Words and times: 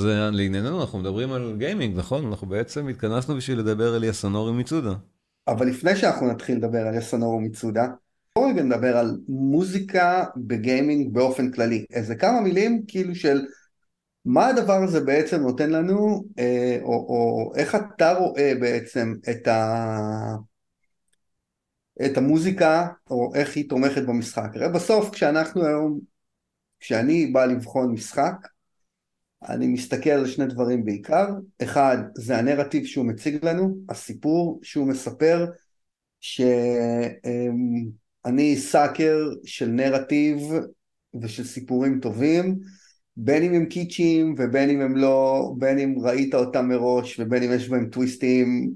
זה 0.00 0.30
לענייננו, 0.32 0.80
אנחנו 0.80 0.98
מדברים 0.98 1.32
על 1.32 1.54
גיימינג, 1.58 1.96
נכון? 1.96 2.26
אנחנו 2.26 2.46
בעצם 2.46 2.88
התכנסנו 2.88 3.36
בשביל 3.36 3.58
לדבר 3.58 3.94
על 3.94 4.04
יסנורי 4.04 4.52
מצודה. 4.52 4.94
אבל 5.48 5.66
לפני 5.66 5.96
שאנחנו 5.96 6.26
נתחיל 6.26 6.56
לדבר 6.56 6.86
על 6.86 6.94
יסנורי 6.94 7.44
מצודה, 7.44 7.86
בואו 8.34 8.48
רגע 8.48 8.62
נדבר 8.62 8.96
על 8.96 9.18
מוזיקה 9.28 10.24
בגיימינג 10.36 11.14
באופן 11.14 11.50
כללי. 11.50 11.84
איזה 11.90 12.14
כמה 12.14 12.40
מילים 12.40 12.82
כאילו 12.88 13.14
של 13.14 13.40
מה 14.24 14.46
הדבר 14.46 14.82
הזה 14.82 15.00
בעצם 15.00 15.40
נותן 15.40 15.70
לנו, 15.70 16.24
אה, 16.38 16.78
או, 16.82 16.92
או 16.92 17.52
איך 17.56 17.74
אתה 17.74 18.12
רואה 18.12 18.52
בעצם 18.60 19.14
את, 19.30 19.48
ה, 19.48 20.34
את 22.06 22.16
המוזיקה, 22.16 22.88
או 23.10 23.32
איך 23.34 23.56
היא 23.56 23.68
תומכת 23.68 24.02
במשחק. 24.02 24.48
הרי 24.54 24.68
בסוף 24.68 25.10
כשאנחנו 25.10 25.66
היום, 25.66 26.00
כשאני 26.80 27.26
בא 27.26 27.44
לבחון 27.44 27.92
משחק, 27.92 28.34
אני 29.48 29.66
מסתכל 29.66 30.10
על 30.10 30.26
שני 30.26 30.46
דברים 30.46 30.84
בעיקר, 30.84 31.26
אחד 31.62 31.98
זה 32.14 32.38
הנרטיב 32.38 32.84
שהוא 32.84 33.06
מציג 33.06 33.44
לנו, 33.44 33.76
הסיפור 33.88 34.60
שהוא 34.62 34.86
מספר, 34.86 35.46
שאני 36.20 36.56
סאקר 38.56 39.18
של 39.44 39.66
נרטיב 39.68 40.38
ושל 41.22 41.44
סיפורים 41.44 42.00
טובים, 42.00 42.58
בין 43.16 43.42
אם 43.42 43.54
הם 43.54 43.66
קיצ'ים 43.66 44.34
ובין 44.38 44.70
אם 44.70 44.80
הם 44.80 44.96
לא, 44.96 45.52
בין 45.58 45.78
אם 45.78 45.94
ראית 46.00 46.34
אותם 46.34 46.68
מראש 46.68 47.20
ובין 47.20 47.42
אם 47.42 47.52
יש 47.52 47.68
בהם 47.68 47.88
טוויסטים, 47.88 48.74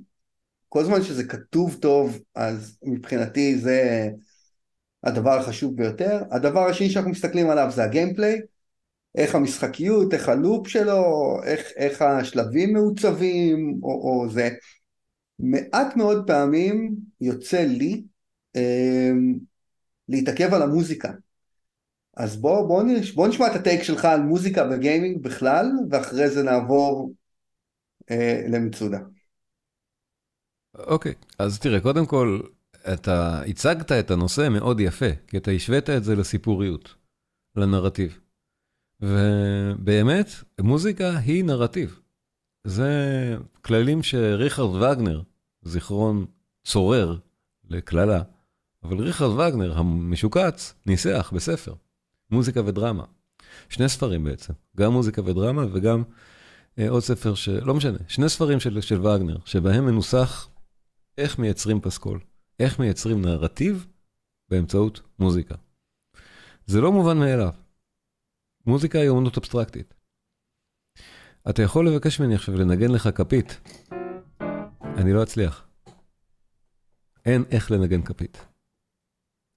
כל 0.69 0.85
זמן 0.85 1.03
שזה 1.03 1.25
כתוב 1.25 1.77
טוב 1.81 2.19
אז 2.35 2.79
מבחינתי 2.83 3.59
זה 3.59 4.09
הדבר 5.05 5.39
החשוב 5.39 5.77
ביותר. 5.77 6.23
הדבר 6.31 6.61
השני 6.61 6.91
שאנחנו 6.91 7.11
מסתכלים 7.11 7.51
עליו 7.51 7.71
זה 7.75 7.85
הגיימפליי, 7.85 8.41
איך 9.15 9.35
המשחקיות, 9.35 10.15
איך 10.15 10.29
הלופ 10.29 10.69
שלו, 10.69 11.37
איך, 11.45 11.61
איך 11.77 12.03
השלבים 12.03 12.73
מעוצבים 12.73 13.81
או, 13.83 13.89
או 13.89 14.31
זה. 14.31 14.49
מעט 15.39 15.97
מאוד 15.97 16.27
פעמים 16.27 16.95
יוצא 17.21 17.61
לי 17.61 18.05
אה, 18.57 19.11
להתעכב 20.09 20.55
על 20.55 20.63
המוזיקה. 20.63 21.13
אז 22.17 22.37
בוא, 22.37 22.69
בוא, 22.69 22.83
נש... 22.83 23.13
בוא 23.13 23.29
נשמע 23.29 23.47
את 23.47 23.57
הטייק 23.61 23.83
שלך 23.83 24.05
על 24.05 24.21
מוזיקה 24.21 24.69
וגיימינג 24.71 25.23
בכלל, 25.23 25.67
ואחרי 25.91 26.31
זה 26.31 26.43
נעבור 26.43 27.13
אה, 28.11 28.43
למצודה. 28.49 28.99
אוקיי, 30.75 31.13
okay, 31.13 31.35
אז 31.39 31.59
תראה, 31.59 31.81
קודם 31.81 32.07
כל, 32.07 32.41
אתה 32.93 33.43
הצגת 33.43 33.93
את 33.93 34.11
הנושא 34.11 34.49
מאוד 34.49 34.81
יפה, 34.81 35.07
כי 35.27 35.37
אתה 35.37 35.51
השווית 35.51 35.91
את 35.91 36.05
זה 36.05 36.17
לסיפוריות, 36.17 36.95
לנרטיב. 37.57 38.24
ובאמת, 39.01 40.27
מוזיקה 40.61 41.19
היא 41.19 41.45
נרטיב. 41.45 42.01
זה 42.65 43.37
כללים 43.63 44.03
שריכרד 44.03 44.83
וגנר, 44.83 45.23
זיכרון 45.63 46.27
צורר 46.65 47.17
לקללה, 47.71 48.23
אבל 48.83 48.99
ריכרד 48.99 49.31
וגנר 49.31 49.79
המשוקץ 49.79 50.75
ניסח 50.87 51.33
בספר. 51.35 51.75
מוזיקה 52.31 52.61
ודרמה. 52.65 53.05
שני 53.69 53.89
ספרים 53.89 54.25
בעצם, 54.25 54.53
גם 54.77 54.93
מוזיקה 54.93 55.23
ודרמה 55.25 55.65
וגם 55.73 56.03
אה, 56.79 56.89
עוד 56.91 57.03
ספר 57.03 57.35
ש... 57.35 57.49
לא 57.49 57.75
משנה, 57.75 57.99
שני 58.09 58.29
ספרים 58.29 58.61
של, 58.61 58.81
של 58.81 59.07
וגנר, 59.07 59.37
שבהם 59.45 59.87
מנוסח 59.87 60.49
איך 61.19 61.39
מייצרים 61.39 61.81
פסקול, 61.81 62.21
איך 62.61 62.79
מייצרים 62.79 63.23
נרטיב 63.23 63.87
באמצעות 64.49 65.01
מוזיקה. 65.19 65.55
זה 66.67 66.81
לא 66.81 66.93
מובן 66.93 67.19
מאליו. 67.19 67.53
מוזיקה 68.67 68.99
היא 68.99 69.09
אומנות 69.09 69.39
אבסטרקטית. 69.39 69.95
אתה 71.51 71.63
יכול 71.63 71.89
לבקש 71.89 72.21
ממני 72.21 72.35
עכשיו 72.35 72.57
לנגן 72.57 72.91
לך 72.91 73.09
כפית, 73.15 73.61
אני 74.97 75.13
לא 75.13 75.23
אצליח. 75.23 75.67
אין 77.25 77.45
איך 77.51 77.71
לנגן 77.71 78.03
כפית. 78.03 78.47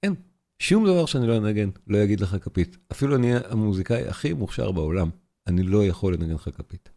אין. 0.04 0.16
שום 0.60 0.86
דבר 0.86 1.06
שאני 1.06 1.28
לא 1.28 1.38
אנגן, 1.38 1.70
לא 1.88 1.98
יגיד 1.98 2.20
לך 2.20 2.36
כפית. 2.42 2.78
אפילו 2.92 3.16
אני 3.16 3.36
המוזיקאי 3.36 4.08
הכי 4.08 4.34
מוכשר 4.34 4.72
בעולם, 4.72 5.10
אני 5.48 5.64
לא 5.64 5.86
יכול 5.86 6.14
לנגן 6.14 6.34
לך 6.34 6.50
כפית. 6.58 6.90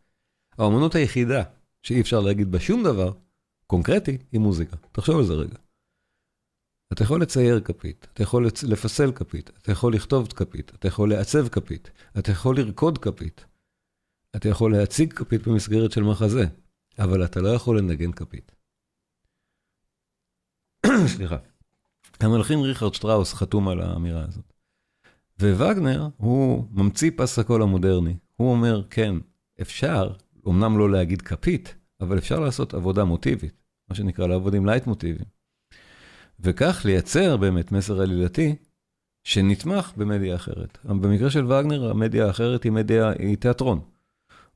האמנות 0.59 0.95
היחידה 0.95 1.43
שאי 1.83 2.01
אפשר 2.01 2.21
להגיד 2.21 2.53
בה 2.53 2.61
שום 2.61 2.83
דבר, 2.85 3.13
קונקרטי, 3.67 4.19
היא 4.33 4.41
מוזיקה. 4.41 4.77
תחשוב 4.93 5.19
על 5.19 5.25
זה 5.25 5.33
רגע. 5.33 5.57
אתה 6.93 7.03
יכול 7.03 7.23
לצייר 7.23 7.61
כפית, 7.61 8.07
אתה 8.13 8.23
יכול 8.23 8.47
לפסל 8.69 9.13
כפית, 9.13 9.51
אתה 9.63 9.73
יכול 9.73 9.95
לכתוב 9.95 10.33
כפית, 10.33 10.73
אתה 10.75 10.89
יכול 10.89 11.11
לעצב 11.11 11.49
כפית, 11.49 11.91
אתה 12.19 12.31
יכול 12.31 12.57
לרקוד 12.57 12.99
כפית, 12.99 13.45
אתה 14.37 14.49
יכול 14.49 14.73
להציג 14.73 15.13
כפית 15.13 15.49
במסגרת 15.49 15.93
של 15.93 16.03
מחזה, 16.03 16.45
אבל 16.99 17.25
אתה 17.25 17.41
לא 17.41 17.49
יכול 17.49 17.79
לנגן 17.79 18.13
כפית. 18.13 18.53
סליחה. 21.17 21.37
המלחין 22.21 22.59
ריכרד 22.59 22.95
שטראוס 22.95 23.35
חתום 23.35 23.69
על 23.69 23.81
האמירה 23.81 24.25
הזאת. 24.29 24.53
ווגנר 25.41 26.09
הוא 26.17 26.65
ממציא 26.71 27.11
פס 27.17 27.39
הקול 27.39 27.63
המודרני. 27.63 28.17
הוא 28.37 28.51
אומר, 28.51 28.83
כן, 28.91 29.15
אפשר, 29.61 30.13
אמנם 30.49 30.79
לא 30.79 30.91
להגיד 30.91 31.23
כפית, 31.23 31.75
אבל 32.01 32.19
אפשר 32.19 32.41
לעשות 32.41 32.75
עבודה 32.75 33.05
מוטיבית, 33.05 33.63
מה 33.89 33.95
שנקרא 33.95 34.27
לעבוד 34.27 34.55
עם 34.55 34.67
לייטמוטיבים. 34.67 35.40
וכך 36.43 36.83
לייצר 36.85 37.37
באמת 37.37 37.73
מסר 37.73 38.01
עלילתי 38.01 38.55
שנתמך 39.25 39.93
במדיה 39.97 40.35
אחרת. 40.35 40.79
במקרה 40.85 41.31
של 41.31 41.45
וגנר, 41.45 41.91
המדיה 41.91 42.27
האחרת 42.27 42.65
היא 42.65 42.73
מדיה, 42.73 43.13
היא 43.19 43.37
תיאטרון. 43.37 43.81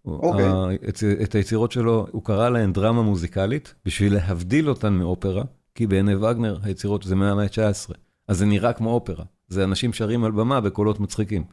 Okay. 0.06 0.10
אוקיי. 0.10 0.76
את 1.22 1.34
היצירות 1.34 1.72
שלו, 1.72 2.06
הוא 2.10 2.24
קרא 2.24 2.48
להן 2.48 2.72
דרמה 2.72 3.02
מוזיקלית, 3.02 3.74
בשביל 3.84 4.14
להבדיל 4.14 4.68
אותן 4.68 4.92
מאופרה, 4.92 5.44
כי 5.74 5.86
בעיני 5.86 6.14
וגנר 6.14 6.58
היצירות 6.62 7.02
זה 7.02 7.14
מהמאה 7.14 7.44
ה-19, 7.44 7.94
אז 8.28 8.38
זה 8.38 8.46
נראה 8.46 8.72
כמו 8.72 8.90
אופרה, 8.90 9.24
זה 9.48 9.64
אנשים 9.64 9.92
שרים 9.92 10.24
על 10.24 10.32
במה 10.32 10.60
בקולות 10.60 11.00
מצחיקים. 11.00 11.44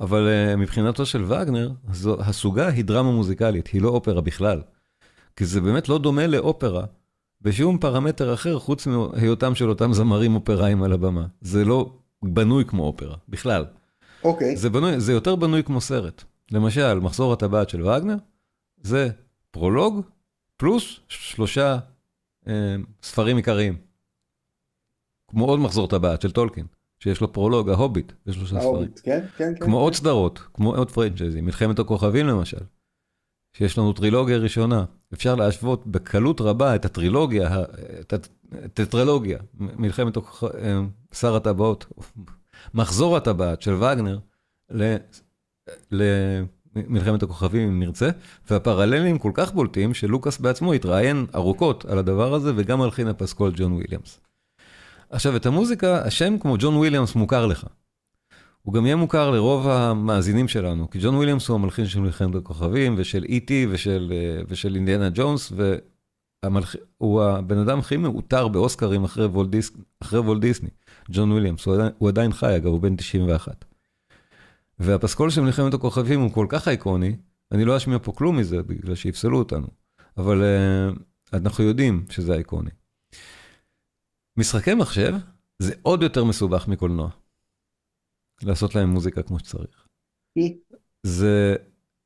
אבל 0.00 0.28
uh, 0.28 0.56
מבחינתו 0.56 1.06
של 1.06 1.24
וגנר, 1.24 1.70
זו, 1.92 2.20
הסוגה 2.20 2.68
היא 2.68 2.84
דרמה 2.84 3.10
מוזיקלית, 3.10 3.66
היא 3.66 3.82
לא 3.82 3.88
אופרה 3.88 4.20
בכלל. 4.20 4.60
כי 5.36 5.44
זה 5.44 5.60
באמת 5.60 5.88
לא 5.88 5.98
דומה 5.98 6.26
לאופרה 6.26 6.84
בשום 7.42 7.78
פרמטר 7.78 8.34
אחר, 8.34 8.58
חוץ 8.58 8.86
מהיותם 8.86 9.54
של 9.54 9.68
אותם 9.68 9.92
זמרים 9.92 10.34
אופראיים 10.34 10.82
על 10.82 10.92
הבמה. 10.92 11.26
זה 11.40 11.64
לא 11.64 11.92
בנוי 12.22 12.64
כמו 12.64 12.84
אופרה, 12.84 13.16
בכלל. 13.28 13.64
אוקיי. 14.24 14.54
Okay. 14.54 14.56
זה, 14.56 14.70
בנוי, 14.70 15.00
זה 15.00 15.12
יותר 15.12 15.36
בנוי 15.36 15.62
כמו 15.62 15.80
סרט. 15.80 16.24
למשל, 16.52 16.98
מחזור 16.98 17.32
הטבעת 17.32 17.68
של 17.68 17.82
וגנר, 17.82 18.16
זה 18.82 19.08
פרולוג 19.50 20.00
פלוס 20.56 21.00
שלושה 21.08 21.78
אה, 22.48 22.76
ספרים 23.02 23.36
עיקריים. 23.36 23.76
כמו 25.28 25.44
עוד 25.44 25.60
מחזור 25.60 25.88
טבעת 25.88 26.22
של 26.22 26.30
טולקין, 26.30 26.66
שיש 26.98 27.20
לו 27.20 27.32
פרולוג, 27.32 27.70
ההוביט, 27.70 28.12
יש 28.26 28.36
לו 28.36 28.46
שלושה 28.46 28.60
ספרים. 28.60 28.88
כן, 29.02 29.20
כן, 29.36 29.54
כן. 29.54 29.64
כמו 29.64 29.76
כן. 29.76 29.82
עוד 29.82 29.94
סדרות, 29.94 30.38
כמו 30.54 30.74
עוד 30.74 30.90
פרנצ'ייזים, 30.90 31.44
מלחמת 31.44 31.78
הכוכבים 31.78 32.26
למשל, 32.26 32.60
שיש 33.52 33.78
לנו 33.78 33.92
טרילוגיה 33.92 34.36
ראשונה. 34.36 34.84
אפשר 35.14 35.34
להשוות 35.34 35.86
בקלות 35.86 36.40
רבה 36.40 36.74
את 36.74 36.84
הטרילוגיה, 36.84 37.64
את 38.00 38.14
הטטרלוגיה, 38.52 39.38
מלחמת 39.54 40.16
אה, 40.16 40.22
שר 41.12 41.36
הטבעות, 41.36 41.86
מחזור 42.74 43.16
הטבעת 43.16 43.62
של 43.62 43.74
וגנר, 43.74 44.18
ל... 44.70 44.96
ל... 45.92 46.02
מלחמת 46.76 47.22
הכוכבים 47.22 47.68
אם 47.68 47.80
נרצה, 47.80 48.10
והפרללים 48.50 49.18
כל 49.18 49.30
כך 49.34 49.52
בולטים 49.52 49.94
שלוקאס 49.94 50.38
בעצמו 50.38 50.72
התראיין 50.72 51.26
ארוכות 51.34 51.84
על 51.84 51.98
הדבר 51.98 52.34
הזה 52.34 52.52
וגם 52.56 52.78
מלחין 52.78 53.08
הפסקול 53.08 53.52
ג'ון 53.56 53.72
וויליאמס. 53.72 54.20
עכשיו 55.10 55.36
את 55.36 55.46
המוזיקה, 55.46 56.02
השם 56.04 56.38
כמו 56.38 56.56
ג'ון 56.58 56.76
וויליאמס 56.76 57.14
מוכר 57.14 57.46
לך. 57.46 57.66
הוא 58.68 58.74
גם 58.74 58.86
יהיה 58.86 58.96
מוכר 58.96 59.30
לרוב 59.30 59.68
המאזינים 59.68 60.48
שלנו, 60.48 60.90
כי 60.90 60.98
ג'ון 61.02 61.14
וויליאמס 61.14 61.48
הוא 61.48 61.54
המלחין 61.54 61.86
של 61.86 62.00
מלחמת 62.00 62.34
הכוכבים 62.34 62.94
ושל 62.98 63.24
אי.טי. 63.24 63.68
ושל, 63.70 64.12
ושל 64.48 64.74
אינדיאנה 64.74 65.08
ג'ונס, 65.14 65.52
והוא 65.52 67.22
הבן 67.22 67.58
אדם 67.58 67.78
הכי 67.78 67.96
מעוטר 67.96 68.48
באוסקרים 68.48 69.04
אחרי 69.04 69.26
וולט, 69.26 70.40
דיסני, 70.40 70.68
ג'ון 71.10 71.32
וויליאמס, 71.32 71.64
הוא 71.64 71.76
הוא 71.98 72.08
עדיין 72.08 72.32
חי 72.32 72.56
אגב, 72.56 72.66
הוא 72.66 72.80
בן 72.80 72.96
91. 72.96 73.64
והפסקול 74.78 75.30
של 75.30 75.40
מלחמת 75.40 75.74
הכוכבים 75.74 76.20
הוא 76.20 76.32
כל 76.32 76.46
כך 76.48 76.68
אייקוני, 76.68 77.16
אני 77.52 77.64
לא 77.64 77.76
אשמיע 77.76 77.98
פה 78.02 78.12
כלום 78.12 78.36
מזה 78.36 78.62
בגלל 78.62 78.94
שיפסלו 78.94 79.38
אותנו, 79.38 79.66
אבל 80.16 80.42
uh, 80.42 81.36
אנחנו 81.36 81.64
יודעים 81.64 82.04
שזה 82.10 82.34
אייקוני. 82.34 82.70
משחקי 84.36 84.74
מחשב 84.74 85.14
זה 85.58 85.74
עוד 85.82 86.02
יותר 86.02 86.24
מסובך 86.24 86.68
מקולנוע. 86.68 87.08
לעשות 88.42 88.74
להם 88.74 88.90
מוזיקה 88.90 89.22
כמו 89.22 89.38
שצריך. 89.38 89.86
זה 91.02 91.56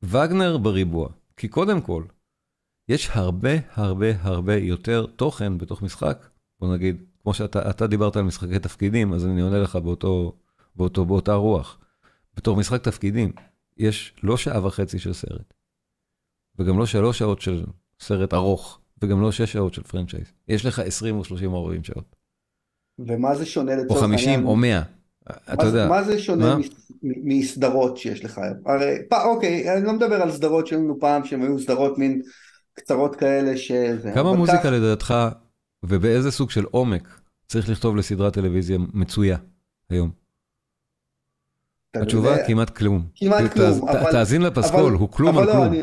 וגנר 0.03 0.57
בריבוע, 0.57 1.09
כי 1.37 1.47
קודם 1.47 1.81
כל, 1.81 2.03
יש 2.89 3.09
הרבה 3.11 3.51
הרבה 3.73 4.07
הרבה 4.21 4.55
יותר 4.55 5.05
תוכן 5.05 5.57
בתוך 5.57 5.81
משחק, 5.81 6.29
בוא 6.59 6.73
נגיד, 6.73 7.03
כמו 7.23 7.33
שאתה 7.33 7.87
דיברת 7.87 8.15
על 8.15 8.23
משחקי 8.23 8.59
תפקידים, 8.59 9.13
אז 9.13 9.25
אני 9.25 9.41
עונה 9.41 9.59
לך 9.59 9.75
באותו, 9.75 10.35
באותו, 10.75 11.05
באותה 11.05 11.33
רוח. 11.33 11.79
בתור 12.37 12.57
משחק 12.57 12.83
תפקידים, 12.83 13.31
יש 13.77 14.13
לא 14.23 14.37
שעה 14.37 14.65
וחצי 14.65 14.99
של 14.99 15.13
סרט, 15.13 15.53
וגם 16.59 16.79
לא 16.79 16.85
שלוש 16.85 17.19
שעות 17.19 17.41
של 17.41 17.65
סרט 17.99 18.33
ארוך, 18.33 18.79
וגם 19.01 19.21
לא 19.21 19.31
שש 19.31 19.53
שעות 19.53 19.73
של 19.73 19.83
פרנצ'ייז. 19.83 20.31
יש 20.47 20.65
לך 20.65 20.79
20 20.79 21.15
או 21.15 21.23
30 21.23 21.53
או 21.53 21.63
40 21.63 21.83
שעות. 21.83 22.15
ומה 22.99 23.35
זה 23.35 23.45
שונה 23.45 23.71
או 23.71 23.83
לצורך 23.83 24.01
העניין? 24.01 24.19
50 24.19 24.45
או 24.45 24.55
100. 24.55 24.83
אתה 25.29 25.65
יודע, 25.65 25.87
מה 25.87 26.03
זה 26.03 26.19
שונה 26.19 26.57
מסדרות 27.03 27.97
שיש 27.97 28.25
לך? 28.25 28.41
הרי, 28.65 28.95
אוקיי, 29.11 29.73
אני 29.77 29.85
לא 29.85 29.93
מדבר 29.93 30.21
על 30.21 30.31
סדרות 30.31 30.67
שהיו 30.67 30.79
לנו 30.79 30.99
פעם, 30.99 31.25
שהן 31.25 31.41
היו 31.41 31.59
סדרות 31.59 31.97
מין 31.97 32.21
קצרות 32.73 33.15
כאלה 33.15 33.57
שזה... 33.57 34.11
כמה 34.13 34.33
מוזיקה 34.33 34.69
לדעתך, 34.71 35.13
ובאיזה 35.83 36.31
סוג 36.31 36.49
של 36.49 36.65
עומק, 36.71 37.19
צריך 37.47 37.69
לכתוב 37.69 37.95
לסדרת 37.95 38.33
טלוויזיה 38.33 38.77
מצויה 38.93 39.37
היום? 39.89 40.23
התשובה 41.95 42.47
כמעט 42.47 42.69
כלום. 42.69 43.05
כמעט 43.15 43.53
כלום, 43.53 43.91
תאזין 44.11 44.41
לפסקול, 44.41 44.93
הוא 44.93 45.09
כלום 45.09 45.37
על 45.37 45.45
לא, 45.45 45.51
כלום. 45.51 45.73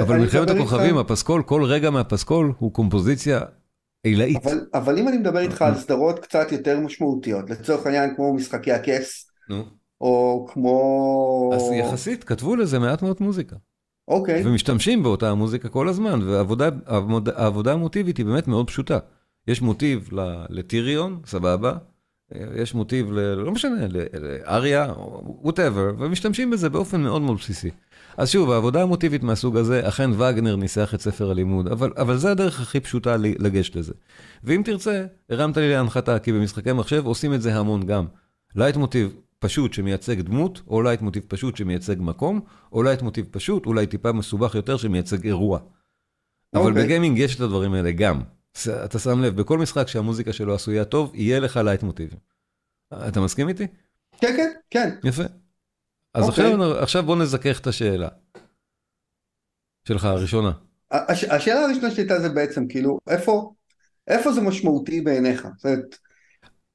אבל 0.00 0.18
מלחמת 0.18 0.50
הכוכבים, 0.50 0.98
הפסקול, 0.98 1.42
כל 1.42 1.64
רגע 1.64 1.90
מהפסקול 1.90 2.52
הוא 2.58 2.72
קומפוזיציה 2.72 3.40
עילאית. 4.04 4.46
אבל, 4.46 4.66
אבל 4.74 4.98
אם 4.98 5.08
אני 5.08 5.18
מדבר 5.18 5.38
איתך 5.38 5.62
על 5.62 5.74
סדרות 5.74 6.18
קצת 6.18 6.52
יותר 6.52 6.80
משמעותיות, 6.80 7.50
לצורך 7.50 7.86
העניין 7.86 8.14
כמו 8.16 8.34
משחקי 8.34 8.72
הכס, 8.72 9.30
נו. 9.48 9.64
או 10.00 10.46
כמו... 10.52 11.50
אז 11.54 11.62
יחסית 11.72 12.24
כתבו 12.24 12.56
לזה 12.56 12.78
מעט 12.78 13.02
מאוד 13.02 13.16
מוזיקה. 13.20 13.56
אוקיי, 14.08 14.46
ומשתמשים 14.46 15.02
באותה 15.02 15.30
המוזיקה 15.30 15.68
כל 15.68 15.88
הזמן, 15.88 16.22
והעבודה 16.22 16.68
העבודה- 16.86 17.32
העבודה 17.36 17.72
המוטיבית 17.72 18.16
היא 18.16 18.26
באמת 18.26 18.48
מאוד 18.48 18.66
פשוטה. 18.66 18.98
יש 19.48 19.62
מוטיב 19.62 20.08
לטיריון, 20.50 21.20
סבבה, 21.26 21.72
יש 22.56 22.74
מוטיב, 22.74 23.12
ל, 23.12 23.34
לא 23.34 23.52
משנה, 23.52 23.86
לאריה, 24.20 24.92
whatever, 25.42 25.92
ומשתמשים 25.98 26.50
בזה 26.50 26.70
באופן 26.70 27.00
מאוד 27.00 27.22
מאוד 27.22 27.36
בסיסי. 27.38 27.70
אז 28.16 28.30
שוב, 28.30 28.50
העבודה 28.50 28.82
המוטיבית 28.82 29.22
מהסוג 29.22 29.56
הזה, 29.56 29.88
אכן 29.88 30.10
וגנר 30.12 30.56
ניסח 30.56 30.94
את 30.94 31.00
ספר 31.00 31.30
הלימוד, 31.30 31.68
אבל, 31.68 31.92
אבל 31.96 32.16
זה 32.16 32.30
הדרך 32.30 32.60
הכי 32.60 32.80
פשוטה 32.80 33.16
לגשת 33.16 33.76
לזה. 33.76 33.92
ואם 34.44 34.62
תרצה, 34.64 35.06
הרמת 35.30 35.56
לי 35.56 35.70
להנחתה, 35.70 36.18
כי 36.18 36.32
במשחקי 36.32 36.72
מחשב 36.72 37.06
עושים 37.06 37.34
את 37.34 37.42
זה 37.42 37.56
המון 37.56 37.86
גם. 37.86 38.06
לייט 38.56 38.76
מוטיב 38.76 39.16
פשוט 39.38 39.72
שמייצג 39.72 40.20
דמות, 40.20 40.60
או 40.66 40.82
לייט 40.82 41.00
מוטיב 41.00 41.22
פשוט 41.28 41.56
שמייצג 41.56 41.96
מקום, 41.98 42.40
או 42.72 42.82
לייט 42.82 43.02
מוטיב 43.02 43.26
פשוט, 43.30 43.66
אולי 43.66 43.86
טיפה 43.86 44.12
מסובך 44.12 44.54
יותר 44.54 44.76
שמייצג 44.76 45.24
אירוע. 45.24 45.58
אבל 46.54 46.70
אוקיי. 46.70 46.84
בגיימינג 46.84 47.18
יש 47.18 47.36
את 47.36 47.40
הדברים 47.40 47.74
האלה 47.74 47.92
גם. 47.92 48.20
אתה 48.84 48.98
שם 48.98 49.20
לב, 49.20 49.36
בכל 49.36 49.58
משחק 49.58 49.88
שהמוזיקה 49.88 50.32
שלו 50.32 50.54
עשויה 50.54 50.84
טוב, 50.84 51.12
יהיה 51.14 51.40
לך 51.40 51.60
לייט 51.64 51.82
מוטיב. 51.82 52.14
אתה 53.08 53.20
מסכים 53.20 53.48
איתי? 53.48 53.66
כן, 54.20 54.34
כן, 54.36 54.50
כן, 54.70 54.90
יפה. 55.04 55.22
אז 56.14 56.28
אוקיי. 56.28 56.52
עכשיו, 56.52 56.78
עכשיו 56.78 57.02
בוא 57.02 57.16
נזכך 57.16 57.60
את 57.60 57.66
השאלה. 57.66 58.08
שלך, 59.88 60.04
הראשונה. 60.04 60.52
הש, 60.90 61.24
השאלה 61.24 61.60
הראשונה 61.60 61.90
שלי 61.90 62.02
הייתה 62.02 62.20
זה 62.20 62.28
בעצם 62.28 62.68
כאילו, 62.68 62.98
איפה, 63.08 63.54
איפה 64.08 64.32
זה 64.32 64.40
משמעותי 64.40 65.00
בעיניך? 65.00 65.48
זאת 65.56 65.96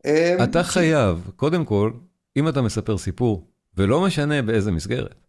אמ, 0.06 0.38
אתה 0.44 0.64
חייב, 0.64 1.32
קודם 1.36 1.66
כל, 1.66 1.92
אם 2.38 2.50
אתה 2.50 2.62
מספר 2.62 2.98
סיפור, 2.98 3.48
ולא 3.78 4.06
משנה 4.06 4.42
באיזה 4.42 4.72
מסגרת, 4.72 5.26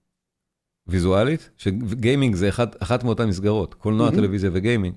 ויזואלית, 0.87 1.51
שגיימינג 1.57 2.35
זה 2.35 2.49
אחת, 2.49 2.83
אחת 2.83 3.05
מאותן 3.05 3.29
מסגרות, 3.29 3.75
קולנוע, 3.75 4.07
מהמם. 4.07 4.21
טלוויזיה 4.21 4.51
וגיימינג, 4.53 4.95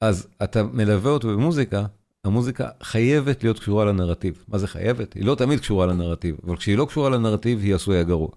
אז 0.00 0.28
אתה 0.44 0.62
מלווה 0.62 1.10
אותו 1.10 1.28
במוזיקה, 1.28 1.86
המוזיקה 2.24 2.68
חייבת 2.82 3.42
להיות 3.42 3.58
קשורה 3.58 3.84
לנרטיב. 3.84 4.44
מה 4.48 4.58
זה 4.58 4.66
חייבת? 4.66 5.12
היא 5.14 5.24
לא 5.24 5.34
תמיד 5.34 5.60
קשורה 5.60 5.86
לנרטיב, 5.86 6.36
אבל 6.44 6.56
כשהיא 6.56 6.78
לא 6.78 6.84
קשורה 6.84 7.10
לנרטיב, 7.10 7.58
היא 7.58 7.74
עשויה 7.74 8.02
גרוע. 8.02 8.28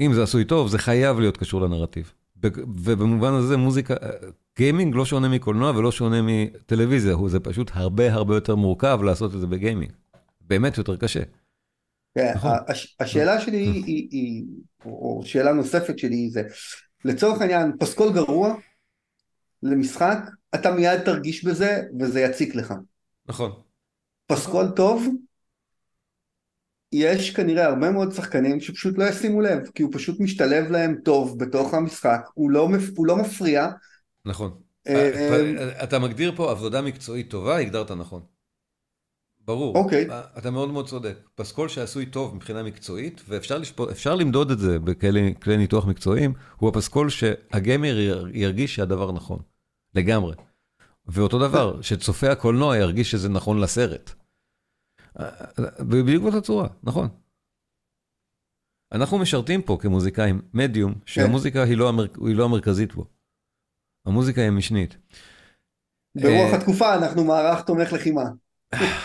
אם 0.00 0.12
זה 0.14 0.22
עשוי 0.22 0.44
טוב, 0.44 0.68
זה 0.68 0.78
חייב 0.78 1.20
להיות 1.20 1.36
קשור 1.36 1.60
לנרטיב. 1.60 2.12
ובמובן 2.84 3.32
הזה 3.32 3.56
מוזיקה, 3.56 3.94
גיימינג 4.58 4.94
לא 4.94 5.04
שונה 5.04 5.28
מקולנוע 5.28 5.70
ולא 5.76 5.92
שונה 5.92 6.16
מטלוויזיה, 6.22 7.12
הוא- 7.12 7.28
זה 7.28 7.40
פשוט 7.40 7.70
הרבה 7.74 8.12
הרבה 8.12 8.34
יותר 8.34 8.56
מורכב 8.56 9.00
לעשות 9.04 9.34
את 9.34 9.40
זה 9.40 9.46
בגיימינג. 9.46 9.92
באמת 10.40 10.78
יותר 10.78 10.96
קשה. 10.96 11.20
כן, 12.14 12.32
נכון. 12.34 12.50
הש, 12.68 12.96
השאלה 13.00 13.40
שלי 13.40 13.58
היא, 13.86 14.44
או 14.84 15.22
שאלה 15.24 15.52
נוספת 15.52 15.98
שלי 15.98 16.30
זה, 16.30 16.42
לצורך 17.04 17.40
העניין, 17.40 17.72
פסקול 17.80 18.12
גרוע 18.12 18.54
למשחק, 19.62 20.18
אתה 20.54 20.70
מיד 20.70 21.00
תרגיש 21.00 21.44
בזה 21.44 21.82
וזה 22.00 22.20
יציק 22.20 22.54
לך. 22.54 22.74
נכון. 23.26 23.52
פסקול 24.26 24.68
טוב, 24.76 25.08
יש 26.92 27.30
כנראה 27.30 27.64
הרבה 27.64 27.90
מאוד 27.90 28.12
שחקנים 28.12 28.60
שפשוט 28.60 28.98
לא 28.98 29.04
ישימו 29.04 29.40
לב, 29.40 29.70
כי 29.74 29.82
הוא 29.82 29.90
פשוט 29.94 30.20
משתלב 30.20 30.70
להם 30.70 30.96
טוב 31.04 31.38
בתוך 31.38 31.74
המשחק, 31.74 32.20
הוא 32.34 32.50
לא, 32.50 32.68
הוא 32.96 33.06
לא 33.06 33.16
מפריע. 33.16 33.68
נכון. 34.24 34.58
אה, 34.86 35.84
אתה 35.84 35.98
מגדיר 35.98 36.32
פה 36.36 36.50
עבודה 36.50 36.82
מקצועית 36.82 37.30
טובה, 37.30 37.56
הגדרת 37.56 37.90
נכון. 37.90 38.22
ברור. 39.48 39.76
אוקיי. 39.76 40.06
אתה 40.38 40.50
מאוד 40.50 40.68
מאוד 40.68 40.88
צודק. 40.88 41.18
פסקול 41.34 41.68
שעשוי 41.68 42.06
טוב 42.06 42.34
מבחינה 42.34 42.62
מקצועית, 42.62 43.22
ואפשר 43.28 43.60
אפשר 43.90 44.14
למדוד 44.14 44.50
את 44.50 44.58
זה 44.58 44.78
בכלי 44.78 45.34
כלי 45.42 45.56
ניתוח 45.56 45.86
מקצועיים, 45.86 46.34
הוא 46.56 46.68
הפסקול 46.70 47.10
שהגיימר 47.10 47.98
יר- 47.98 48.28
ירגיש 48.32 48.74
שהדבר 48.74 49.12
נכון. 49.12 49.38
לגמרי. 49.94 50.34
ואותו 51.06 51.48
דבר, 51.48 51.82
שצופה 51.82 52.32
הקולנוע 52.32 52.76
ירגיש 52.76 53.10
שזה 53.10 53.28
נכון 53.28 53.60
לסרט. 53.60 54.10
בדיוק 55.80 56.22
באותה 56.22 56.40
צורה, 56.40 56.68
נכון. 56.82 57.08
אנחנו 58.92 59.18
משרתים 59.18 59.62
פה 59.62 59.78
כמוזיקאים 59.80 60.40
מדיום, 60.54 60.94
שהמוזיקה 61.06 61.62
היא 61.62 61.76
לא, 61.76 61.88
המר... 61.88 62.06
היא 62.26 62.36
לא 62.36 62.44
המרכזית 62.44 62.94
בו. 62.94 63.04
המוזיקה 64.06 64.40
היא 64.40 64.48
המשנית. 64.48 64.96
ברוח 66.16 66.52
אה, 66.52 66.56
התקופה 66.56 66.94
אנחנו 66.94 67.24
מערך 67.24 67.64
תומך 67.64 67.92
לחימה. 67.92 68.22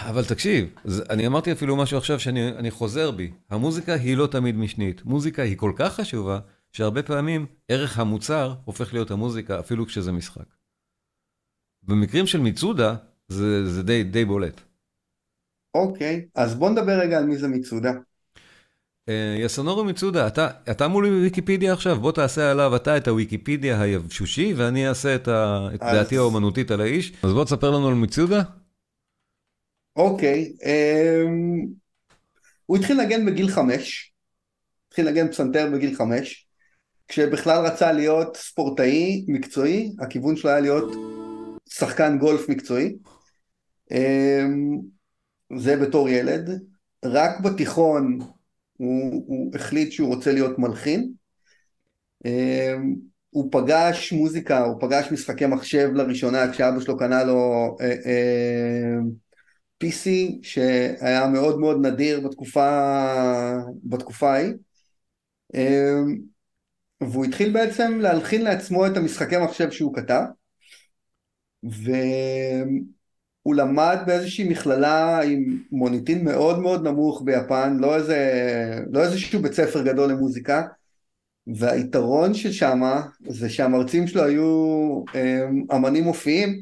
אבל 0.10 0.26
תקשיב, 0.26 0.70
אני 1.10 1.28
אמרתי 1.28 1.52
אפילו 1.52 1.76
משהו 1.76 1.98
עכשיו 1.98 2.20
שאני 2.20 2.50
אני 2.50 2.72
חוזר 2.72 3.12
בי. 3.12 3.32
המוזיקה 3.50 3.94
היא 3.94 4.18
לא 4.18 4.28
תמיד 4.28 4.56
משנית. 4.56 5.06
מוזיקה 5.06 5.42
היא 5.42 5.58
כל 5.58 5.72
כך 5.76 5.94
חשובה, 5.94 6.40
שהרבה 6.72 7.04
פעמים 7.04 7.46
ערך 7.68 8.00
המוצר 8.00 8.54
הופך 8.66 8.94
להיות 8.94 9.12
המוזיקה, 9.12 9.60
אפילו 9.60 9.86
כשזה 9.86 10.12
משחק. 10.12 10.46
במקרים 11.84 12.28
של 12.28 12.40
מיצודה, 12.40 12.96
זה, 13.28 13.70
זה 13.70 13.84
די, 13.84 14.04
די 14.04 14.26
בולט. 14.26 14.62
אוקיי, 15.76 16.26
אז 16.36 16.56
בוא 16.56 16.70
נדבר 16.70 17.00
רגע 17.00 17.18
על 17.18 17.26
מי 17.26 17.38
זה 17.38 17.48
מצודה. 17.48 17.92
אה, 19.10 19.36
יסונורו 19.40 19.84
מיצודה, 19.84 20.28
אתה, 20.28 20.50
אתה 20.72 20.88
מול 20.88 21.06
ויקיפדיה 21.06 21.74
עכשיו, 21.74 22.00
בוא 22.00 22.12
תעשה 22.12 22.52
עליו 22.52 22.76
אתה 22.76 22.98
את 22.98 23.08
הוויקיפדיה 23.08 23.82
היבשושי, 23.82 24.54
ואני 24.58 24.88
אעשה 24.90 25.16
את, 25.16 25.28
ה, 25.28 25.68
את 25.76 25.82
אז- 25.82 25.96
דעתי 25.96 26.18
האומנותית 26.18 26.72
על 26.72 26.82
האיש. 26.82 27.14
אז 27.24 27.34
בוא 27.34 27.46
תספר 27.46 27.72
לנו 27.72 27.88
על 27.88 27.94
מיצודה. 27.94 28.42
אוקיי, 29.96 30.54
אמ, 30.66 31.66
הוא 32.66 32.78
התחיל 32.78 33.02
לנגן 33.02 33.26
בגיל 33.26 33.48
חמש, 33.48 34.14
התחיל 34.88 35.08
לנגן 35.08 35.32
פסנתר 35.32 35.70
בגיל 35.74 35.96
חמש, 35.96 36.48
כשבכלל 37.08 37.66
רצה 37.66 37.92
להיות 37.92 38.38
ספורטאי 38.38 39.26
מקצועי, 39.28 39.92
הכיוון 40.00 40.36
שלו 40.36 40.50
היה 40.50 40.60
להיות 40.60 40.94
שחקן 41.70 42.18
גולף 42.18 42.50
מקצועי. 42.50 42.96
אמ, 43.92 44.80
זה 45.58 45.78
בתור 45.78 46.10
ילד, 46.10 46.50
רק 47.06 47.40
בתיכון 47.40 48.20
הוא, 48.78 49.24
הוא 49.28 49.56
החליט 49.56 49.92
שהוא 49.92 50.16
רוצה 50.16 50.32
להיות 50.32 50.60
מלחין. 50.60 51.12
אמ, 52.26 52.96
הוא 53.30 53.52
פגש 53.52 54.14
מוזיקה, 54.14 54.60
הוא 54.60 54.82
פגש 54.82 55.12
משחקי 55.12 55.46
מחשב 55.46 55.90
לראשונה 55.94 56.52
כשאבא 56.52 56.80
שלו 56.80 56.98
קנה 56.98 57.24
לו 57.24 57.76
אה, 57.82 57.96
אה, 58.06 58.96
PC 59.84 60.10
שהיה 60.42 61.28
מאוד 61.28 61.60
מאוד 61.60 61.86
נדיר 61.86 62.20
בתקופה, 62.20 62.68
בתקופה 63.84 64.34
ההיא. 64.34 64.54
אמ, 65.54 66.18
והוא 67.02 67.26
התחיל 67.26 67.54
בעצם 67.54 68.00
להלחין 68.00 68.42
לעצמו 68.42 68.88
את 68.88 68.98
המשחקי 68.98 69.38
מחשב 69.38 69.72
שהוא 69.72 69.96
כתב. 69.96 70.24
והוא 71.64 73.56
למד 73.56 73.98
באיזושהי 74.06 74.50
מכללה 74.50 75.22
עם 75.22 75.64
מוניטין 75.72 76.26
מאוד 76.26 76.60
מאוד 76.60 76.88
נמוך 76.88 77.22
ביפן, 77.26 77.78
לא, 77.80 77.96
איזה, 77.96 78.20
לא 78.92 79.04
איזשהו 79.04 79.42
בית 79.42 79.54
ספר 79.54 79.84
גדול 79.84 80.12
למוזיקה. 80.12 80.64
והיתרון 81.48 82.34
של 82.34 82.52
שמה 82.52 83.02
זה 83.28 83.50
שהמרצים 83.50 84.08
שלו 84.08 84.24
היו 84.24 85.04
אמ, 85.16 85.64
אמנים 85.76 86.04
מופיעים 86.04 86.62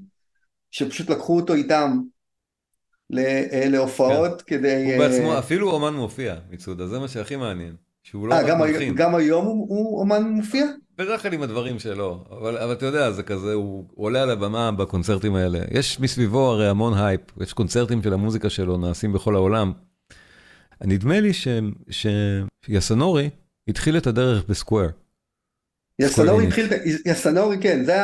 שפשוט 0.71 1.09
לקחו 1.09 1.35
אותו 1.35 1.53
איתם 1.53 1.99
אה, 3.19 3.63
להופעות 3.69 4.41
כדי... 4.41 4.83
הוא 4.83 5.03
אה, 5.03 5.09
בעצמו 5.09 5.39
אפילו 5.39 5.71
אומן 5.71 5.93
מופיע, 5.93 6.35
מיצודה, 6.49 6.87
זה 6.87 6.99
מה 6.99 7.07
שהכי 7.07 7.35
מעניין. 7.35 7.75
שהוא 8.03 8.27
לא 8.27 8.33
אה, 8.33 8.39
רק 8.39 8.45
גם, 8.47 8.61
הי- 8.61 8.71
מלחין. 8.71 8.95
גם 8.95 9.15
היום 9.15 9.45
הוא, 9.45 9.65
הוא 9.69 9.99
אומן 9.99 10.23
מופיע? 10.23 10.65
בדרך 10.97 11.21
כלל 11.21 11.33
עם 11.33 11.41
הדברים 11.41 11.79
שלו, 11.79 12.23
אבל, 12.31 12.57
אבל 12.57 12.73
אתה 12.73 12.85
יודע, 12.85 13.11
זה 13.11 13.23
כזה, 13.23 13.53
הוא, 13.53 13.85
הוא 13.91 14.05
עולה 14.05 14.23
על 14.23 14.29
הבמה 14.29 14.71
בקונצרטים 14.71 15.35
האלה. 15.35 15.59
יש 15.71 15.99
מסביבו 15.99 16.51
הרי 16.51 16.67
המון 16.69 16.93
הייפ, 16.97 17.21
יש 17.41 17.53
קונצרטים 17.53 18.03
של 18.03 18.13
המוזיקה 18.13 18.49
שלו 18.49 18.77
נעשים 18.77 19.13
בכל 19.13 19.35
העולם. 19.35 19.71
נדמה 20.83 21.19
לי 21.19 21.33
ש, 21.33 21.47
שיאסנורי 22.61 23.29
התחיל 23.67 23.97
את 23.97 24.07
הדרך 24.07 24.43
בסקוואר. 24.49 24.89
יסנורי 25.99 26.47
התחיל, 26.47 26.67
יסנורי 27.05 27.57
כן, 27.61 27.83
זה 27.83 27.95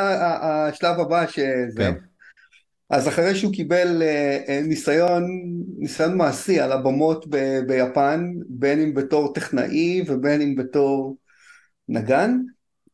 השלב 0.41 0.99
הבא 0.99 1.27
שזה. 1.27 1.43
כן. 1.77 1.93
אז 2.89 3.07
אחרי 3.07 3.35
שהוא 3.35 3.53
קיבל 3.53 4.01
uh, 4.01 4.51
ניסיון, 4.67 5.27
ניסיון 5.77 6.17
מעשי 6.17 6.59
על 6.59 6.71
הבמות 6.71 7.25
ב, 7.29 7.59
ביפן, 7.67 8.33
בין 8.49 8.81
אם 8.81 8.93
בתור 8.93 9.33
טכנאי 9.33 10.03
ובין 10.07 10.41
אם 10.41 10.55
בתור 10.55 11.17
נגן, 11.89 12.37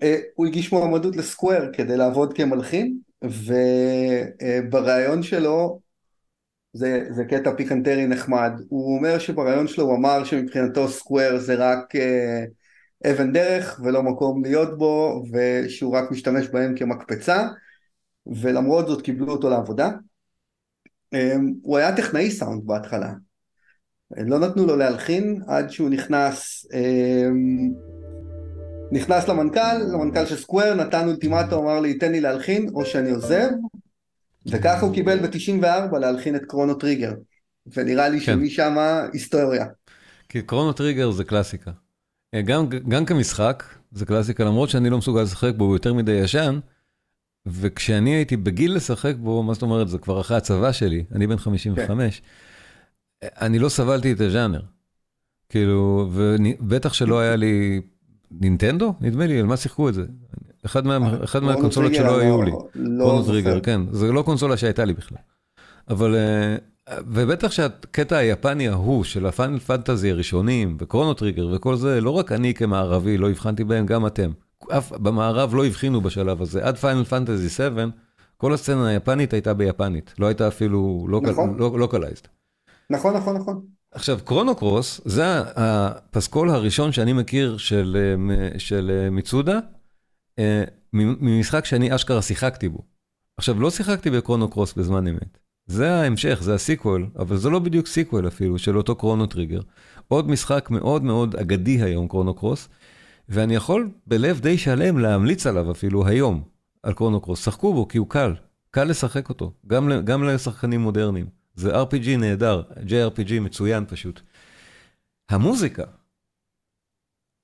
uh, 0.03 0.05
הוא 0.35 0.45
הגיש 0.47 0.71
מועמדות 0.71 1.15
לסקוואר 1.15 1.69
כדי 1.73 1.97
לעבוד 1.97 2.33
כמלחין, 2.33 2.97
ובריאיון 4.41 5.23
שלו, 5.23 5.79
זה, 6.73 7.05
זה 7.09 7.25
קטע 7.25 7.55
פיקנטרי 7.55 8.07
נחמד, 8.07 8.51
הוא 8.69 8.97
אומר 8.97 9.19
שבריאיון 9.19 9.67
שלו 9.67 9.85
הוא 9.85 9.95
אמר 9.95 10.23
שמבחינתו 10.23 10.87
סקוואר 10.87 11.37
זה 11.37 11.55
רק 11.55 11.93
אבן 13.11 13.33
דרך 13.33 13.79
ולא 13.83 14.03
מקום 14.03 14.43
להיות 14.43 14.77
בו, 14.77 15.23
ושהוא 15.33 15.97
רק 15.97 16.11
משתמש 16.11 16.47
בהם 16.47 16.75
כמקפצה. 16.77 17.47
ולמרות 18.27 18.87
זאת 18.87 19.01
קיבלו 19.01 19.31
אותו 19.31 19.49
לעבודה. 19.49 19.89
אמ, 21.13 21.53
הוא 21.61 21.77
היה 21.77 21.95
טכנאי 21.95 22.31
סאונד 22.31 22.61
בהתחלה. 22.65 23.13
לא 24.17 24.39
נתנו 24.39 24.65
לו 24.65 24.75
להלחין 24.75 25.41
עד 25.47 25.69
שהוא 25.69 25.89
נכנס, 25.89 26.65
אמ, 26.73 27.71
נכנס 28.91 29.27
למנכ"ל, 29.27 29.77
למנכ"ל 29.93 30.25
של 30.25 30.37
סקוואר, 30.37 30.73
נתן 30.73 31.07
אולטימטו, 31.07 31.59
אמר 31.59 31.79
לי 31.79 31.93
תן 31.93 32.11
לי 32.11 32.21
להלחין 32.21 32.69
או 32.73 32.85
שאני 32.85 33.11
עוזב, 33.11 33.49
וככה 34.51 34.85
הוא 34.85 34.93
קיבל 34.93 35.19
ב-94 35.19 35.97
להלחין 35.97 36.35
את 36.35 36.45
קרונו 36.45 36.73
טריגר, 36.73 37.13
ונראה 37.75 38.09
לי 38.09 38.19
כן. 38.19 38.25
שמשם 38.25 38.77
היסטוריה. 39.13 39.65
כי 40.29 40.41
קרונו 40.41 40.73
טריגר 40.73 41.11
זה 41.11 41.23
קלאסיקה. 41.23 41.71
גם, 42.45 42.69
גם 42.69 43.05
כמשחק, 43.05 43.63
זה 43.91 44.05
קלאסיקה, 44.05 44.43
למרות 44.43 44.69
שאני 44.69 44.89
לא 44.89 44.97
מסוגל 44.97 45.21
לשחק 45.21 45.51
בו, 45.57 45.65
הוא 45.65 45.75
יותר 45.75 45.93
מדי 45.93 46.11
ישן, 46.11 46.59
וכשאני 47.45 48.09
הייתי 48.09 48.37
בגיל 48.37 48.75
לשחק 48.75 49.13
בו, 49.19 49.43
מה 49.43 49.53
זאת 49.53 49.61
אומרת, 49.61 49.89
זה 49.89 49.97
כבר 49.97 50.21
אחרי 50.21 50.37
הצבא 50.37 50.71
שלי, 50.71 51.03
אני 51.11 51.27
בן 51.27 51.37
55, 51.37 52.19
כן. 52.19 53.27
אני 53.41 53.59
לא 53.59 53.69
סבלתי 53.69 54.11
את 54.11 54.21
הז'אנר. 54.21 54.61
כאילו, 55.49 56.09
ובטח 56.11 56.93
שלא 56.93 57.19
היה 57.19 57.35
לי 57.35 57.81
נינטנדו, 58.31 58.93
נדמה 59.01 59.27
לי, 59.27 59.39
על 59.39 59.45
מה 59.45 59.57
שיחקו 59.57 59.89
את 59.89 59.93
זה? 59.93 60.05
אחד, 60.65 60.85
מה, 60.87 61.23
אחד 61.23 61.43
מהקונסולות 61.43 61.93
שלא 61.93 62.19
היו 62.19 62.41
לי. 62.41 62.51
לא 62.75 63.23
טריגר, 63.25 63.59
כן, 63.59 63.81
זה 63.91 64.11
לא 64.11 64.21
קונסולה 64.21 64.57
שהייתה 64.57 64.85
לי 64.85 64.93
בכלל. 64.93 65.17
אבל, 65.89 66.15
אה, 66.15 66.57
ובטח 67.07 67.51
שהקטע 67.51 68.17
היפני 68.17 68.69
ההוא 68.69 69.03
של 69.03 69.25
הפיינל 69.25 69.59
פנטזי 69.59 70.11
הראשונים, 70.11 70.77
וקרונו 70.79 71.13
טריגר 71.13 71.47
וכל 71.55 71.75
זה, 71.75 72.01
לא 72.01 72.09
רק 72.09 72.31
אני 72.31 72.53
כמערבי 72.53 73.17
לא 73.17 73.29
הבחנתי 73.29 73.63
בהם, 73.63 73.85
גם 73.85 74.07
אתם. 74.07 74.31
אף 74.71 74.91
במערב 74.91 75.55
לא 75.55 75.65
הבחינו 75.65 76.01
בשלב 76.01 76.41
הזה. 76.41 76.65
עד 76.65 76.77
פיינל 76.77 77.03
פנטזי 77.03 77.49
7, 77.49 77.85
כל 78.37 78.53
הסצנה 78.53 78.87
היפנית 78.87 79.33
הייתה 79.33 79.53
ביפנית. 79.53 80.13
לא 80.19 80.27
הייתה 80.27 80.47
אפילו 80.47 81.07
נכון. 81.21 81.57
localized. 81.57 82.27
נכון, 82.89 83.17
נכון, 83.17 83.37
נכון. 83.37 83.61
עכשיו, 83.91 84.19
קרונוקרוס, 84.23 85.01
זה 85.05 85.23
הפסקול 85.55 86.49
הראשון 86.49 86.91
שאני 86.91 87.13
מכיר 87.13 87.57
של, 87.57 88.15
של 88.57 89.07
מצודה, 89.11 89.59
אה, 90.39 90.63
ממשחק 90.93 91.65
שאני 91.65 91.95
אשכרה 91.95 92.21
שיחקתי 92.21 92.69
בו. 92.69 92.79
עכשיו, 93.37 93.61
לא 93.61 93.69
שיחקתי 93.71 94.09
בקרונוקרוס 94.09 94.73
בזמן 94.73 95.07
אמת. 95.07 95.37
זה 95.67 95.93
ההמשך, 95.93 96.39
זה 96.41 96.53
ה 96.53 96.60
sequel, 96.60 97.07
אבל 97.19 97.37
זה 97.37 97.49
לא 97.49 97.59
בדיוק 97.59 97.87
sequel 97.87 98.27
אפילו, 98.27 98.59
של 98.59 98.77
אותו 98.77 98.95
קרונו 98.95 99.25
טריגר. 99.25 99.61
עוד 100.07 100.29
משחק 100.29 100.67
מאוד 100.71 101.03
מאוד 101.03 101.35
אגדי 101.35 101.81
היום, 101.83 102.07
קרונוקרוס, 102.07 102.69
ואני 103.29 103.55
יכול 103.55 103.89
בלב 104.07 104.39
די 104.39 104.57
שלם 104.57 104.99
להמליץ 104.99 105.47
עליו 105.47 105.71
אפילו 105.71 106.07
היום, 106.07 106.43
על 106.83 106.93
קרונוקרוס. 106.93 107.45
שחקו 107.45 107.73
בו 107.73 107.87
כי 107.87 107.97
הוא 107.97 108.09
קל, 108.09 108.35
קל 108.71 108.83
לשחק 108.83 109.29
אותו, 109.29 109.53
גם, 109.67 109.91
גם 110.03 110.23
לשחקנים 110.23 110.81
מודרניים. 110.81 111.25
זה 111.55 111.81
RPG 111.83 112.17
נהדר, 112.17 112.63
JRPG 112.87 113.39
מצוין 113.41 113.85
פשוט. 113.87 114.21
המוזיקה, 115.29 115.83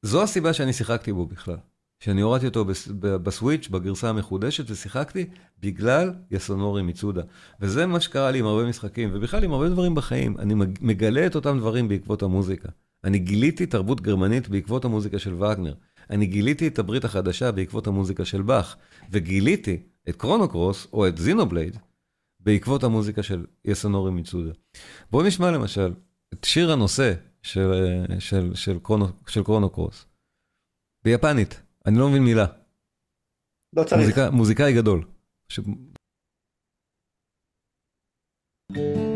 זו 0.05 0.23
הסיבה 0.23 0.53
שאני 0.53 0.73
שיחקתי 0.73 1.13
בו 1.13 1.25
בכלל. 1.25 1.57
שאני 1.99 2.21
הורדתי 2.21 2.45
אותו 2.45 2.65
בסוויץ', 3.01 3.67
בגרסה 3.67 4.09
המחודשת, 4.09 4.71
ושיחקתי 4.71 5.25
בגלל 5.59 6.13
יסונורי 6.31 6.81
מצודה. 6.81 7.21
וזה 7.61 7.85
מה 7.85 7.99
שקרה 7.99 8.31
לי 8.31 8.39
עם 8.39 8.45
הרבה 8.45 8.69
משחקים, 8.69 9.09
ובכלל 9.13 9.43
עם 9.43 9.53
הרבה 9.53 9.69
דברים 9.69 9.95
בחיים. 9.95 10.37
אני 10.39 10.53
מגלה 10.81 11.25
את 11.25 11.35
אותם 11.35 11.59
דברים 11.59 11.87
בעקבות 11.87 12.23
המוזיקה. 12.23 12.69
אני 13.03 13.19
גיליתי 13.19 13.65
תרבות 13.65 14.01
גרמנית 14.01 14.47
בעקבות 14.49 14.85
המוזיקה 14.85 15.19
של 15.19 15.33
וגנר. 15.33 15.73
אני 16.09 16.25
גיליתי 16.25 16.67
את 16.67 16.79
הברית 16.79 17.03
החדשה 17.03 17.51
בעקבות 17.51 17.87
המוזיקה 17.87 18.25
של 18.25 18.41
באך. 18.41 18.77
וגיליתי 19.11 19.83
את 20.09 20.15
קרונוקרוס, 20.15 20.87
או 20.93 21.07
את 21.07 21.17
זינובלייד, 21.17 21.77
בעקבות 22.39 22.83
המוזיקה 22.83 23.23
של 23.23 23.45
יסנורי 23.65 24.11
מצודה. 24.11 24.51
בואו 25.11 25.27
נשמע 25.27 25.51
למשל 25.51 25.93
את 26.33 26.43
שיר 26.43 26.71
הנושא 26.71 27.13
של, 27.41 27.71
של, 28.19 28.55
של, 28.55 28.79
קרונו, 28.79 29.05
של 29.27 29.43
קרונוקרוס. 29.43 30.05
ביפנית, 31.03 31.61
אני 31.85 31.99
לא 31.99 32.09
מבין 32.09 32.23
מילה. 32.23 32.45
לא 33.75 33.83
צריך. 33.83 34.01
מוזיקה, 34.01 34.31
מוזיקאי 34.31 34.73
גדול. 34.73 35.03
ש... 35.49 35.59
שיר 38.75 39.08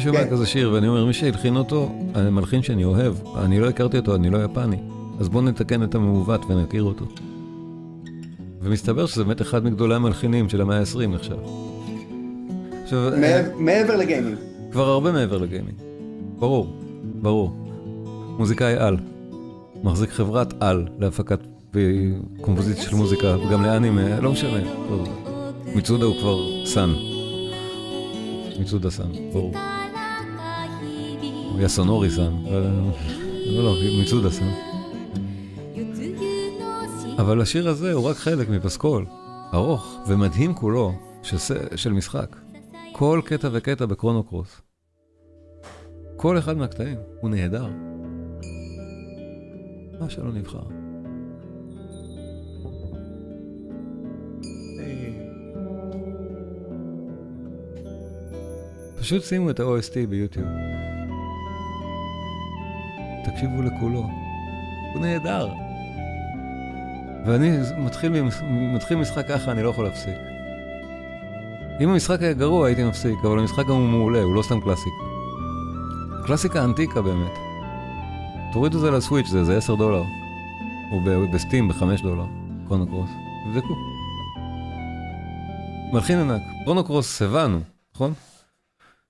ואני 0.00 0.12
שומע 0.12 0.24
כן. 0.24 0.30
כזה 0.30 0.46
שיר 0.46 0.72
ואני 0.72 0.88
אומר, 0.88 1.04
מי 1.04 1.12
שהלחין 1.12 1.56
אותו, 1.56 1.92
המלחין 2.14 2.62
שאני 2.62 2.84
אוהב, 2.84 3.14
אני 3.36 3.60
לא 3.60 3.68
הכרתי 3.68 3.96
אותו, 3.96 4.14
אני 4.14 4.30
לא 4.30 4.44
יפני. 4.44 4.76
אז 5.20 5.28
בואו 5.28 5.42
נתקן 5.42 5.82
את 5.82 5.94
המעוות 5.94 6.44
ונכיר 6.48 6.82
אותו. 6.82 7.04
ומסתבר 8.62 9.06
שזה 9.06 9.24
באמת 9.24 9.42
אחד 9.42 9.64
מגדולי 9.64 9.94
המלחינים 9.94 10.48
של 10.48 10.60
המאה 10.60 10.78
ה-20 10.78 11.06
נחשב. 11.06 11.36
עכשיו... 12.82 13.14
אה, 13.14 13.42
מעבר 13.58 13.96
לגיימינג. 13.96 14.36
כבר 14.72 14.88
הרבה 14.88 15.12
מעבר 15.12 15.38
לגיימינג. 15.38 15.76
ברור, 16.38 16.76
ברור. 17.02 17.56
מוזיקאי 18.38 18.76
על. 18.76 18.96
מחזיק 19.82 20.10
חברת 20.10 20.54
על 20.60 20.86
להפקת 20.98 21.40
קומפוזיציה 22.40 22.82
של 22.82 22.96
מוזיקה, 22.96 23.36
וגם 23.38 23.62
לאנימה, 23.62 24.20
לא 24.20 24.32
משנה. 24.32 24.60
מצודה 25.74 26.04
הוא 26.04 26.14
כבר 26.20 26.64
סאן. 26.64 26.90
מצודה 28.60 28.90
סאן, 28.90 29.12
ברור. 29.32 29.69
יסונורי 31.60 32.10
סאן, 32.10 32.32
לא, 33.46 33.64
לא, 33.64 33.74
מצודה 34.02 34.30
סאן. 34.30 34.50
אבל 37.18 37.40
השיר 37.40 37.68
הזה 37.68 37.92
הוא 37.92 38.04
רק 38.04 38.16
חלק 38.16 38.48
מפסקול, 38.48 39.06
ארוך 39.54 39.98
ומדהים 40.06 40.54
כולו, 40.54 40.92
של, 41.22 41.36
של 41.76 41.92
משחק. 41.92 42.36
כל 42.92 43.20
קטע 43.24 43.48
וקטע 43.52 43.86
בקרונוקרוס. 43.86 44.60
כל 46.16 46.38
אחד 46.38 46.56
מהקטעים 46.56 46.98
הוא 47.20 47.30
נהדר. 47.30 47.66
מה 50.00 50.10
שלא 50.10 50.32
נבחר. 50.32 50.62
פשוט 59.00 59.22
שימו 59.22 59.50
את 59.50 59.60
ה-OST 59.60 60.06
ביוטיוב. 60.08 60.46
תקשיבו 63.30 63.62
לכולו. 63.62 64.08
הוא 64.92 65.00
נהדר. 65.00 65.52
ואני 67.26 67.50
מתחיל, 67.78 68.12
מתחיל 68.50 68.96
משחק 68.96 69.28
ככה, 69.28 69.52
אני 69.52 69.62
לא 69.62 69.68
יכול 69.68 69.84
להפסיק. 69.84 70.14
אם 71.80 71.88
המשחק 71.88 72.22
היה 72.22 72.32
גרוע 72.32 72.66
הייתי 72.66 72.84
מפסיק, 72.84 73.18
אבל 73.24 73.38
המשחק 73.38 73.66
גם 73.66 73.72
הוא 73.72 73.88
מעולה, 73.88 74.22
הוא 74.22 74.34
לא 74.34 74.42
סתם 74.42 74.60
קלאסיקה. 74.60 75.04
קלאסיקה 76.26 76.64
אנטיקה 76.64 77.02
באמת. 77.02 77.32
תורידו 78.52 78.76
את 78.76 78.82
זה 78.82 78.90
לסוויץ', 78.90 79.26
זה, 79.26 79.44
זה 79.44 79.56
10 79.56 79.74
דולר. 79.74 80.02
או 80.92 81.00
בסטים 81.32 81.68
ב-5 81.68 82.02
דולר, 82.02 82.26
קרונוקרוס. 82.68 83.10
תבדקו. 83.44 83.74
מלחין 85.92 86.18
ענק. 86.18 86.42
קרונוקרוס 86.64 87.22
הבנו, 87.22 87.60
נכון? 87.94 88.12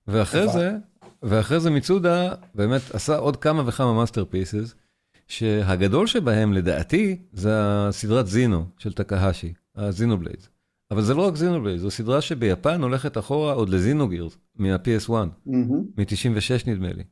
ואחרי 0.07 0.47
זה, 0.47 0.77
ואחרי 1.23 1.59
זה 1.59 1.69
מצודה 1.69 2.33
באמת 2.55 2.81
עשה 2.93 3.15
עוד 3.15 3.37
כמה 3.37 3.63
וכמה 3.67 3.93
masterpieces, 3.93 4.73
שהגדול 5.27 6.07
שבהם 6.07 6.53
לדעתי 6.53 7.17
זה 7.33 7.49
הסדרת 7.53 8.27
זינו 8.27 8.65
של 8.77 8.93
טקהשי, 8.93 9.53
הזינובליידס. 9.75 10.49
אבל 10.91 11.01
זה 11.01 11.13
לא 11.13 11.27
רק 11.27 11.35
זינובליידס, 11.35 11.81
זו 11.81 11.91
סדרה 11.91 12.21
שביפן 12.21 12.81
הולכת 12.81 13.17
אחורה 13.17 13.53
עוד 13.53 13.69
לזינוגירס, 13.69 14.37
מה-PS1, 14.55 15.11
מ-96 15.45 16.69
נדמה 16.69 16.93
לי. 16.93 17.03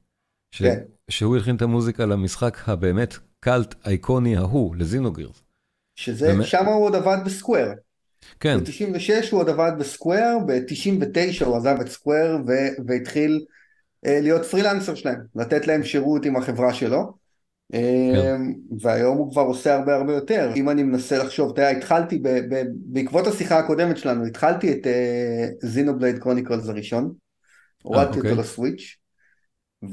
ש... 0.51 0.63
כן. 0.63 0.79
שהוא 1.09 1.35
הלחין 1.35 1.55
את 1.55 1.61
המוזיקה 1.61 2.05
למשחק 2.05 2.69
הבאמת 2.69 3.17
קאלט 3.39 3.75
אייקוני 3.85 4.37
ההוא, 4.37 4.75
לזינוגירס. 4.75 5.43
שזה, 5.95 6.27
באמת... 6.27 6.45
שם 6.45 6.65
הוא 6.65 6.85
עוד 6.85 6.95
עבד 6.95 7.17
בסקוואר. 7.25 7.71
כן. 8.39 8.59
ב-96 8.59 9.31
הוא 9.31 9.39
עוד 9.39 9.49
עבד 9.49 9.71
בסקוואר, 9.79 10.37
ב-99 10.47 11.45
הוא 11.45 11.57
עזב 11.57 11.77
את 11.81 11.87
סקוואר 11.87 12.37
והתחיל 12.87 13.45
להיות 14.03 14.45
פרילנסר 14.45 14.95
שלהם, 14.95 15.19
לתת 15.35 15.67
להם 15.67 15.83
שירות 15.83 16.25
עם 16.25 16.35
החברה 16.35 16.73
שלו. 16.73 17.13
כן. 17.71 17.77
אה, 17.77 18.37
והיום 18.81 19.17
הוא 19.17 19.31
כבר 19.31 19.41
עושה 19.41 19.75
הרבה 19.75 19.95
הרבה 19.95 20.13
יותר. 20.13 20.51
אם 20.55 20.69
אני 20.69 20.83
מנסה 20.83 21.17
לחשוב, 21.17 21.51
אתה 21.51 21.61
יודע, 21.61 21.77
התחלתי, 21.77 22.19
ב- 22.19 22.53
ב- 22.53 22.63
בעקבות 22.85 23.27
השיחה 23.27 23.59
הקודמת 23.59 23.97
שלנו, 23.97 24.25
התחלתי 24.25 24.71
את 24.71 24.87
זינובלייד 25.63 26.15
uh, 26.15 26.19
קרוניקלס 26.19 26.69
הראשון, 26.69 27.13
הורדתי 27.83 28.17
אותו 28.17 28.29
אוקיי. 28.29 28.43
לסוויץ', 28.43 28.97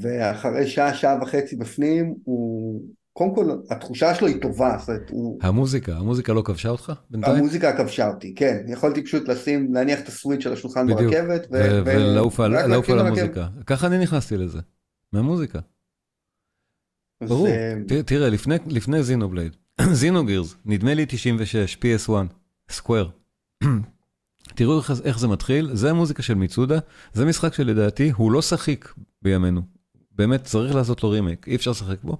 ואחרי 0.01 0.67
שעה, 0.67 0.93
שעה 0.93 1.17
וחצי 1.21 1.55
בפנים, 1.55 2.13
הוא 2.23 2.81
קודם 3.17 3.35
כל, 3.35 3.51
התחושה 3.69 4.15
שלו 4.15 4.27
היא 4.27 4.41
טובה, 4.41 4.77
זאת 4.79 4.89
אומרת, 4.89 5.09
הוא... 5.09 5.39
המוזיקה, 5.41 5.97
המוזיקה 5.97 6.33
לא 6.33 6.41
כבשה 6.41 6.69
אותך 6.69 6.93
בינתיים? 7.09 7.35
המוזיקה 7.35 7.77
כבשה 7.77 8.07
אותי, 8.07 8.35
כן. 8.35 8.57
יכולתי 8.67 9.03
פשוט 9.03 9.27
לשים, 9.27 9.73
להניח 9.73 9.99
את 9.99 10.07
הסוויץ' 10.07 10.45
על 10.45 10.53
השולחן 10.53 10.85
בדיוק. 10.85 11.13
ברכבת, 11.13 11.47
ו... 11.51 11.81
ולעוף 11.85 12.39
על 12.39 12.99
המוזיקה. 12.99 13.47
ככה 13.65 13.87
אני 13.87 13.97
נכנסתי 13.97 14.37
לזה, 14.37 14.59
מהמוזיקה. 15.13 15.59
ברור, 17.27 17.47
תראה, 18.05 18.29
לפני, 18.29 18.55
לפני 18.67 19.03
זינובלייד, 19.03 19.55
זינוגירס, 19.91 20.55
נדמה 20.65 20.93
לי 20.93 21.05
96, 21.07 21.77
PS1, 21.77 22.11
סקוואר. 22.69 23.09
תראו 24.55 24.77
איך, 24.77 24.91
איך 25.03 25.19
זה 25.19 25.27
מתחיל, 25.27 25.69
זה 25.73 25.89
המוזיקה 25.89 26.23
של 26.23 26.33
מצודה, 26.33 26.79
זה 27.13 27.25
משחק 27.25 27.53
שלדעתי 27.53 28.11
הוא 28.15 28.31
לא 28.31 28.41
שחיק 28.41 28.93
בימינו. 29.21 29.61
באמת, 30.11 30.43
צריך 30.43 30.75
לעשות 30.75 31.03
לו 31.03 31.09
רימייק, 31.09 31.47
אי 31.47 31.55
אפשר 31.55 31.71
לשחק 31.71 32.03
בו. 32.03 32.17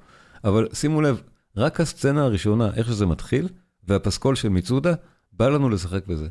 אבל 0.47 0.67
שימו 0.73 1.01
לב, 1.01 1.21
רק 1.57 1.81
הסצנה 1.81 2.23
הראשונה, 2.23 2.69
איך 2.75 2.87
שזה 2.87 3.05
מתחיל, 3.05 3.47
והפסקול 3.87 4.35
של 4.35 4.49
מצודה, 4.49 4.93
בא 5.33 5.49
לנו 5.49 5.69
לשחק 5.69 6.07
בזה. 6.07 6.27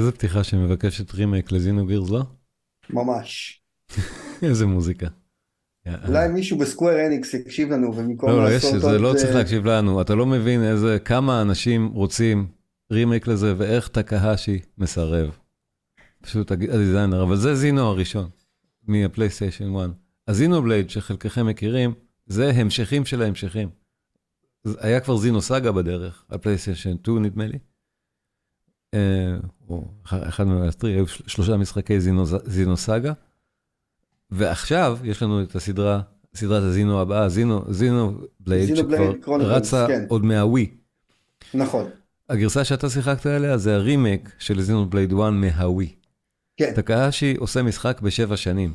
איזה 0.00 0.12
פתיחה 0.12 0.44
שמבקשת 0.44 1.14
רימייק 1.14 1.52
לזינו 1.52 1.86
גירס, 1.86 2.10
לא? 2.10 2.22
ממש. 2.90 3.60
איזה 4.42 4.66
מוזיקה. 4.66 5.06
אולי 6.08 6.28
מישהו 6.28 6.58
בסקוויר 6.58 7.06
אניקס 7.06 7.34
יקשיב 7.34 7.70
לנו 7.70 7.88
ובמקום 7.88 8.30
לא, 8.30 8.44
לא, 8.44 8.50
יש, 8.50 8.64
זה 8.64 8.98
לא 8.98 9.14
צריך 9.16 9.34
להקשיב 9.34 9.64
לנו, 9.64 10.00
אתה 10.00 10.14
לא 10.14 10.26
מבין 10.26 10.62
איזה, 10.62 10.98
כמה 11.04 11.42
אנשים 11.42 11.86
רוצים 11.86 12.46
רימייק 12.92 13.26
לזה 13.26 13.54
ואיך 13.56 13.88
טקהשי 13.88 14.58
מסרב. 14.78 15.30
פשוט 16.20 16.50
ה 16.50 16.57
designer, 16.57 17.22
אבל 17.22 17.36
זה 17.36 17.54
זינו 17.54 17.80
הראשון, 17.80 18.28
מהפלייסטיישן 18.86 19.76
1. 19.76 19.90
הזינו 20.28 20.62
בלייד 20.62 20.90
שחלקכם 20.90 21.46
מכירים, 21.46 21.94
זה 22.26 22.50
המשכים 22.50 23.04
של 23.04 23.22
ההמשכים. 23.22 23.68
היה 24.78 25.00
כבר 25.00 25.16
זינו 25.16 25.42
סאגה 25.42 25.72
בדרך, 25.72 26.24
הפלייסטיישן 26.30 26.96
2 27.02 27.22
נדמה 27.22 27.46
לי. 27.46 27.58
אה, 28.94 29.36
או 29.68 29.84
אחד 30.04 30.46
מהמאסטרי, 30.46 30.92
היו 30.92 31.06
שלושה 31.06 31.56
משחקי 31.56 32.00
זינו, 32.00 32.24
זינו 32.26 32.76
סאגה, 32.76 33.12
ועכשיו 34.30 34.98
יש 35.04 35.22
לנו 35.22 35.42
את 35.42 35.56
הסדרה, 35.56 36.00
סדרת 36.34 36.62
הזינו 36.62 37.00
הבאה, 37.00 37.28
זינו, 37.28 37.64
זינו 37.68 38.20
בלייד, 38.40 38.76
שכבר 38.76 39.12
רצה 39.40 39.86
כן. 39.88 40.04
עוד 40.08 40.24
מהווי. 40.24 40.70
נכון. 41.54 41.90
הגרסה 42.28 42.64
שאתה 42.64 42.90
שיחקת 42.90 43.26
עליה 43.26 43.58
זה 43.58 43.74
הרימק 43.74 44.30
של 44.38 44.60
זינו 44.60 44.90
בלייד 44.90 45.12
1 45.12 45.20
מהווי. 45.32 45.94
כן. 46.56 46.72
טקאשי 46.74 47.34
עושה 47.38 47.62
משחק 47.62 48.00
בשבע 48.00 48.36
שנים, 48.36 48.74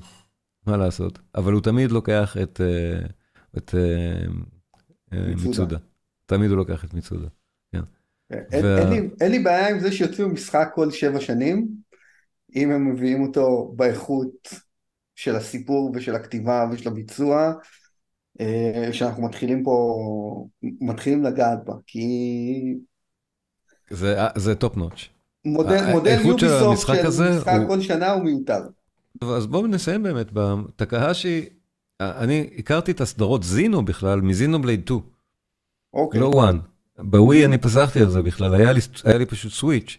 מה 0.67 0.77
לעשות, 0.77 1.19
אבל 1.35 1.53
הוא 1.53 1.61
תמיד 1.61 1.91
לוקח 1.91 2.37
את, 2.43 2.61
אה, 2.61 3.07
את, 3.57 3.57
את 3.57 3.75
אה, 5.13 5.35
מצודה. 5.35 5.77
תמיד 6.25 6.49
הוא 6.49 6.57
לוקח 6.57 6.85
את 6.85 6.93
מצודה. 6.93 7.27
אין 9.21 9.31
לי 9.31 9.39
בעיה 9.39 9.69
עם 9.69 9.79
זה 9.79 9.91
שיוציאו 9.91 10.29
משחק 10.29 10.71
כל 10.75 10.91
שבע 10.91 11.19
שנים, 11.19 11.67
אם 12.55 12.71
הם 12.71 12.93
מביאים 12.93 13.23
אותו 13.23 13.73
באיכות 13.75 14.49
של 15.15 15.35
הסיפור 15.35 15.91
ושל 15.95 16.15
הכתיבה 16.15 16.65
ושל 16.71 16.89
הביצוע, 16.89 17.53
אה, 18.41 18.89
שאנחנו 18.91 19.23
מתחילים 19.23 19.63
פה, 19.63 20.47
מתחילים 20.61 21.23
לגעת 21.23 21.59
בה, 21.65 21.73
כי... 21.87 22.75
זה 24.35 24.55
top 24.55 24.77
notch. 24.77 25.09
מודל 25.45 26.19
יוביסופט 26.25 26.95
של 26.95 27.33
משחק 27.33 27.59
כל 27.67 27.81
שנה 27.81 28.11
הוא 28.11 28.23
מיותר. 28.23 28.61
אז 29.21 29.47
בואו 29.47 29.67
נסיים 29.67 30.03
באמת, 30.03 30.27
בטקהשי, 30.33 31.45
אני 31.99 32.49
הכרתי 32.57 32.91
את 32.91 33.01
הסדרות 33.01 33.43
זינו 33.43 33.85
בכלל, 33.85 34.21
מזינו 34.21 34.61
בלייד 34.61 34.81
2. 34.85 34.99
אוקיי. 35.93 36.19
לא 36.21 36.31
1. 36.45 36.55
בווי 36.99 37.45
אני 37.45 37.57
פסחתי 37.57 37.99
על 37.99 38.09
זה 38.09 38.21
בכלל, 38.21 38.53
היה 38.53 38.73
לי, 38.73 38.79
היה 39.03 39.17
לי 39.17 39.25
פשוט 39.25 39.51
סוויץ' 39.51 39.97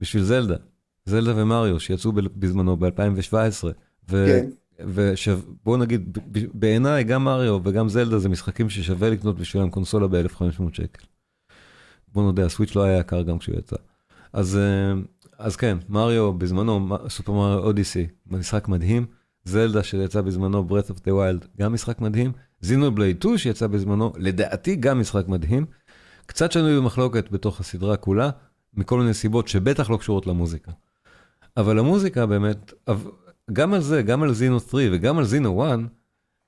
בשביל 0.00 0.22
זלדה, 0.22 0.56
זלדה 1.04 1.42
ומריו 1.42 1.80
שיצאו 1.80 2.12
בזמנו 2.12 2.76
ב-2017. 2.76 3.66
כן. 4.08 4.46
ובוא 4.80 5.76
נגיד, 5.76 6.18
בעיניי 6.54 7.04
גם 7.04 7.24
מריו 7.24 7.60
וגם 7.64 7.88
זלדה 7.88 8.18
זה 8.18 8.28
משחקים 8.28 8.70
ששווה 8.70 9.10
לקנות 9.10 9.38
בשבילם 9.38 9.70
קונסולה 9.70 10.06
ב-1500 10.08 10.62
שקל. 10.72 11.04
בוא 12.12 12.22
נודה, 12.22 12.46
הסוויץ' 12.46 12.74
לא 12.74 12.82
היה 12.82 12.98
יקר 12.98 13.22
גם 13.22 13.38
כשהוא 13.38 13.58
יצא. 13.58 13.76
אז, 14.32 14.56
אה, 14.56 14.92
אז 15.38 15.56
כן, 15.56 15.78
מריו 15.88 16.32
בזמנו, 16.32 16.88
סופר 17.08 17.32
מריו 17.32 17.58
אודיסי, 17.58 18.06
משחק 18.26 18.68
מדהים. 18.68 19.06
זלדה 19.44 19.82
שיצא 19.82 20.20
בזמנו, 20.20 20.66
Breath 20.68 20.90
of 20.90 20.98
the 20.98 21.08
Wild, 21.08 21.46
גם 21.58 21.72
משחק 21.72 22.00
מדהים. 22.00 22.32
זינובלייד 22.60 23.16
2 23.22 23.38
שיצא 23.38 23.66
בזמנו, 23.66 24.12
לדעתי 24.16 24.76
גם 24.76 25.00
משחק 25.00 25.28
מדהים. 25.28 25.66
קצת 26.28 26.52
שנוי 26.52 26.76
במחלוקת 26.76 27.30
בתוך 27.30 27.60
הסדרה 27.60 27.96
כולה, 27.96 28.30
מכל 28.74 28.98
מיני 28.98 29.14
סיבות 29.14 29.48
שבטח 29.48 29.90
לא 29.90 29.96
קשורות 29.96 30.26
למוזיקה. 30.26 30.72
אבל 31.56 31.78
המוזיקה 31.78 32.26
באמת, 32.26 32.72
גם 33.52 33.74
על 33.74 33.80
זה, 33.80 34.02
גם 34.02 34.22
על 34.22 34.32
זינו 34.32 34.60
3 34.60 34.84
וגם 34.92 35.18
על 35.18 35.24
זינו 35.24 35.66
1, 35.66 35.78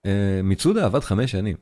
אה, 0.06 0.40
מצודה 0.44 0.84
עבד 0.84 1.00
חמש 1.00 1.30
שנים. 1.30 1.56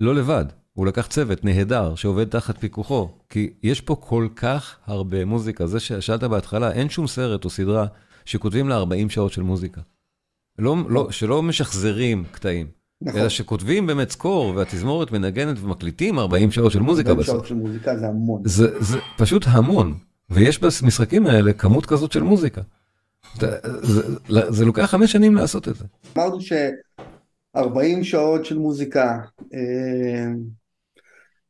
לא 0.00 0.14
לבד, 0.14 0.44
הוא 0.72 0.86
לקח 0.86 1.06
צוות 1.06 1.44
נהדר 1.44 1.94
שעובד 1.94 2.28
תחת 2.28 2.58
פיקוחו, 2.58 3.18
כי 3.28 3.52
יש 3.62 3.80
פה 3.80 3.96
כל 4.00 4.28
כך 4.36 4.78
הרבה 4.84 5.24
מוזיקה. 5.24 5.66
זה 5.66 5.80
ששאלת 5.80 6.24
בהתחלה, 6.24 6.72
אין 6.72 6.88
שום 6.88 7.06
סרט 7.06 7.44
או 7.44 7.50
סדרה 7.50 7.86
שכותבים 8.24 8.68
לה 8.68 8.76
40 8.76 9.10
שעות 9.10 9.32
של 9.32 9.42
מוזיקה. 9.42 9.80
לא, 10.58 10.76
לא, 10.88 11.10
שלא 11.10 11.42
משחזרים 11.42 12.24
קטעים. 12.32 12.75
נכון. 13.02 13.20
אלא 13.20 13.28
שכותבים 13.28 13.86
באמת 13.86 14.10
סקור, 14.10 14.52
והתזמורת 14.56 15.12
מנגנת 15.12 15.56
ומקליטים 15.60 16.18
40 16.18 16.50
שעות 16.50 16.72
של 16.72 16.80
מוזיקה 16.80 17.14
בסוף. 17.14 17.28
40 17.28 17.36
שעות 17.36 17.46
של 17.46 17.54
מוזיקה 17.54 17.96
זה 17.96 18.06
המון. 18.06 18.42
זה, 18.44 18.80
זה 18.80 18.98
פשוט 19.16 19.44
המון, 19.46 19.94
ויש 20.30 20.60
במשחקים 20.60 21.26
האלה 21.26 21.52
כמות 21.52 21.86
כזאת 21.86 22.12
של 22.12 22.22
מוזיקה. 22.22 22.60
זה, 23.40 23.56
זה, 23.82 24.02
זה 24.28 24.64
לוקח 24.64 24.84
חמש 24.84 25.12
שנים 25.12 25.34
לעשות 25.34 25.68
את 25.68 25.76
זה. 25.76 25.84
אמרנו 26.16 26.40
ש-40 26.40 28.02
שעות 28.02 28.44
של 28.44 28.58
מוזיקה, 28.58 29.18
אה, 29.54 30.32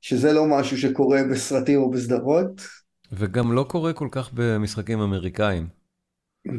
שזה 0.01 0.33
לא 0.33 0.47
משהו 0.47 0.79
שקורה 0.79 1.21
בסרטים 1.31 1.81
או 1.83 1.91
בסדרות. 1.91 2.63
וגם 3.13 3.53
לא 3.53 3.67
קורה 3.69 3.93
כל 3.93 4.09
כך 4.11 4.31
במשחקים 4.35 5.01
אמריקאים. 5.01 5.67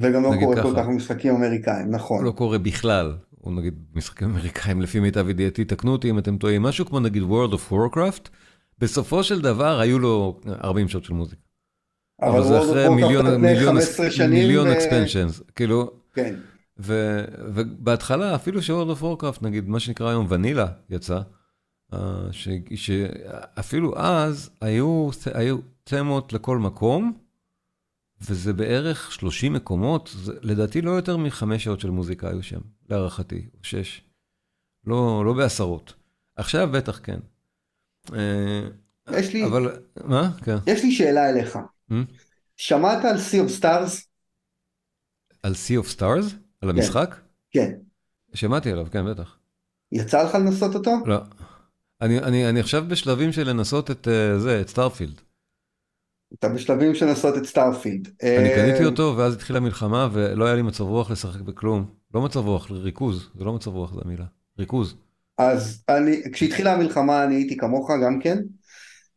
וגם 0.02 0.24
לא 0.24 0.32
קורה 0.40 0.56
ככה. 0.56 0.64
כל 0.64 0.76
כך 0.76 0.88
במשחקים 0.88 1.36
אמריקאים, 1.36 1.92
נכון. 1.92 2.26
לא 2.26 2.32
קורה 2.32 2.58
בכלל. 2.58 3.18
או 3.48 3.52
נגיד 3.52 3.74
משחקים 3.94 4.30
אמריקאים 4.30 4.82
לפי 4.82 5.00
מיטב 5.00 5.30
ידיעתי, 5.30 5.66
תקנו 5.66 5.92
אותי 5.92 6.10
אם 6.10 6.20
אתם 6.20 6.38
טועים, 6.38 6.62
משהו 6.62 6.86
כמו 6.86 7.00
נגיד 7.00 7.24
World 7.24 7.54
of 7.54 7.74
Warcraft, 7.74 8.30
בסופו 8.80 9.24
של 9.24 9.42
דבר 9.42 9.80
היו 9.80 10.00
לו 10.00 10.40
40 10.64 10.88
שעות 10.88 11.04
של 11.04 11.14
מוזיקה. 11.14 11.42
אבל 12.22 12.44
זה 12.44 12.60
אחרי 12.60 12.90
מיליון, 12.90 13.42
מיליון, 13.42 13.76
מיליון 14.30 14.68
אקספנשנס, 14.68 15.42
כאילו, 15.56 15.92
כן. 16.14 16.36
ו, 16.80 17.24
ובהתחלה 17.56 18.36
אפילו 18.36 18.62
ש-World 18.62 19.00
of 19.00 19.04
Warcraft, 19.04 19.38
נגיד 19.42 19.70
מה 19.70 19.80
שנקרא 19.80 20.10
היום 20.10 20.26
ונילה 20.30 20.68
יצא, 20.90 21.20
אה, 21.94 22.00
ש- 22.32 22.48
שאפילו 22.76 23.98
אז 23.98 24.50
היו, 24.62 25.10
היו 25.34 25.58
תמות 25.84 26.34
לכל 26.34 26.58
מקום, 26.58 27.14
וזה 28.22 28.54
בערך 28.54 29.12
30 29.12 29.54
מקומות, 29.54 30.10
זה, 30.16 30.34
לדעתי 30.42 30.82
לא 30.82 30.92
יותר 30.92 31.18
מחמש 31.18 31.64
שעות 31.64 31.80
של 31.80 31.90
מוזיקה 31.90 32.30
היו 32.30 32.44
שם, 32.44 32.60
להערכתי, 32.90 33.46
או 33.54 33.60
שש. 33.64 34.02
לא, 34.86 35.26
לא 35.26 35.34
בעשרות. 35.34 35.94
עכשיו 36.36 36.72
בטח 36.72 37.00
כן. 37.04 37.20
אה, 38.14 38.68
יש 39.20 39.34
לי, 39.34 39.46
אבל, 39.46 39.80
מה? 40.04 40.32
כן. 40.44 40.58
יש 40.68 40.84
לי 40.84 40.92
שאלה 40.92 41.30
אליך. 41.30 41.58
Hmm? 41.92 41.94
שמעת 42.58 43.06
על 43.06 43.16
Sea 43.16 43.50
of 43.50 43.62
Stars? 43.62 44.06
על 45.44 45.54
Sea 45.54 45.86
of 45.86 45.98
Stars? 45.98 46.36
על 46.62 46.70
המשחק? 46.70 47.16
כן. 47.52 47.72
שמעתי 48.34 48.72
עליו, 48.72 48.88
כן, 48.92 49.12
בטח. 49.12 49.38
יצא 49.92 50.24
לך 50.24 50.36
לנסות 50.36 50.76
אותו? 50.76 50.92
לא. 51.06 51.18
אני, 52.02 52.20
אני, 52.20 52.50
אני 52.50 52.60
עכשיו 52.60 52.86
בשלבים 52.88 53.32
של 53.32 53.50
לנסות 53.50 53.92
את 53.92 54.08
אה, 54.08 54.40
זה, 54.40 54.62
את 54.62 54.70
סטארפילד. 54.70 55.22
אתה 56.34 56.50
בשלבים 56.50 56.96
של 56.96 57.06
לנסות 57.06 57.38
את 57.38 57.46
סטארפילד. 57.46 58.08
אני 58.24 58.50
אה, 58.50 58.56
קניתי 58.56 58.86
אותו, 58.86 59.14
ואז 59.18 59.34
התחילה 59.34 59.60
מלחמה, 59.60 60.10
ולא 60.14 60.46
היה 60.46 60.56
לי 60.56 60.62
מצב 60.62 60.84
רוח 60.84 61.12
לשחק 61.12 61.42
בכלום. 61.42 61.86
לא 62.14 62.22
מצב 62.22 62.40
רוח, 62.40 62.72
ריכוז. 62.72 63.30
זה 63.36 63.44
לא 63.44 63.54
מצב 63.54 63.72
רוח, 63.72 63.94
זו 63.94 64.02
המילה. 64.06 64.26
ריכוז. 64.60 64.96
אז 65.38 65.84
אני, 65.90 66.22
כשהתחילה 66.34 66.74
המלחמה 66.74 67.24
אני 67.24 67.36
הייתי 67.36 67.58
כמוך 67.58 67.92
גם 68.04 68.20
כן, 68.20 68.38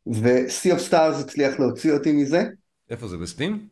ו-Sea 0.07 0.77
of 0.77 0.91
Stars 0.91 1.21
הצליח 1.21 1.59
להוציא 1.59 1.93
אותי 1.93 2.13
מזה. 2.13 2.45
איפה 2.91 3.09
זה, 3.09 3.17
בסטים? 3.17 3.69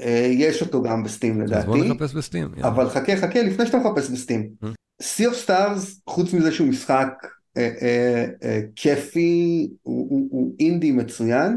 אה, 0.00 0.28
יש 0.32 0.62
אותו 0.62 0.82
גם 0.82 1.04
בסטים 1.04 1.42
אז 1.42 1.50
בוא 1.50 1.76
לדעתי, 1.76 1.94
נחפש 1.94 2.14
בסטים. 2.14 2.54
אבל 2.62 2.88
חכה 2.88 3.16
חכה 3.16 3.42
לפני 3.42 3.66
שאתה 3.66 3.78
מחפש 3.78 4.10
בסטים. 4.10 4.50
Hmm. 4.64 4.66
Sea 5.02 5.30
of 5.30 5.48
Stars, 5.48 6.00
חוץ 6.06 6.32
מזה 6.32 6.52
שהוא 6.52 6.68
משחק 6.68 7.08
אה, 7.56 7.70
אה, 7.82 8.26
אה, 8.42 8.60
כיפי, 8.76 9.70
הוא, 9.82 10.10
הוא, 10.10 10.28
הוא 10.30 10.54
אינדי 10.60 10.92
מצוין, 10.92 11.56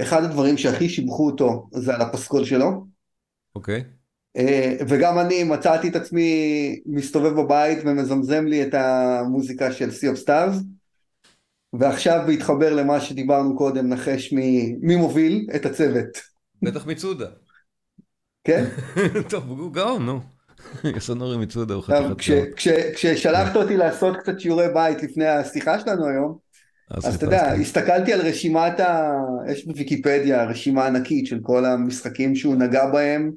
אחד 0.00 0.24
הדברים 0.24 0.56
שהכי 0.56 0.88
שיבחו 0.88 1.26
אותו 1.26 1.68
זה 1.72 1.94
על 1.94 2.00
הפסקול 2.00 2.44
שלו. 2.44 2.86
אוקיי. 3.54 3.84
אה, 4.36 4.76
וגם 4.88 5.18
אני 5.18 5.44
מצאתי 5.44 5.88
את 5.88 5.96
עצמי 5.96 6.80
מסתובב 6.86 7.40
בבית 7.40 7.78
ומזמזם 7.84 8.46
לי 8.46 8.62
את 8.62 8.74
המוזיקה 8.74 9.72
של 9.72 9.88
Sea 9.88 10.16
of 10.16 10.26
Stars 10.26 10.56
ועכשיו 11.72 12.24
בהתחבר 12.26 12.74
למה 12.74 13.00
שדיברנו 13.00 13.56
קודם 13.56 13.88
נחש 13.88 14.32
מי, 14.32 14.76
מי 14.80 14.96
מוביל 14.96 15.46
את 15.56 15.66
הצוות, 15.66 16.08
בטח 16.62 16.86
מצודה. 16.86 17.26
כן? 18.44 18.64
טוב, 19.30 19.60
הוא 19.60 19.72
גאון, 19.72 20.06
נו. 20.06 20.20
יסונורי 20.96 21.36
מצודה 21.36 21.74
הוא 21.74 21.82
חתיכת. 21.82 22.54
כש, 22.56 22.68
כששלחת 22.68 23.56
אותי 23.56 23.76
לעשות 23.76 24.16
קצת 24.16 24.40
שיעורי 24.40 24.66
בית 24.74 25.02
לפני 25.02 25.26
השיחה 25.26 25.80
שלנו 25.80 26.06
היום 26.06 26.38
אז 26.90 27.14
אתה 27.14 27.24
יודע. 27.26 27.52
הסתכלתי 27.52 28.12
על 28.12 28.20
רשימת 28.20 28.80
ה... 28.80 29.12
יש 29.48 29.66
בוויקיפדיה 29.66 30.44
רשימה 30.44 30.86
ענקית 30.86 31.26
של 31.26 31.38
כל 31.42 31.64
המשחקים 31.64 32.36
שהוא 32.36 32.54
נגע 32.56 32.86
בהם 32.86 33.30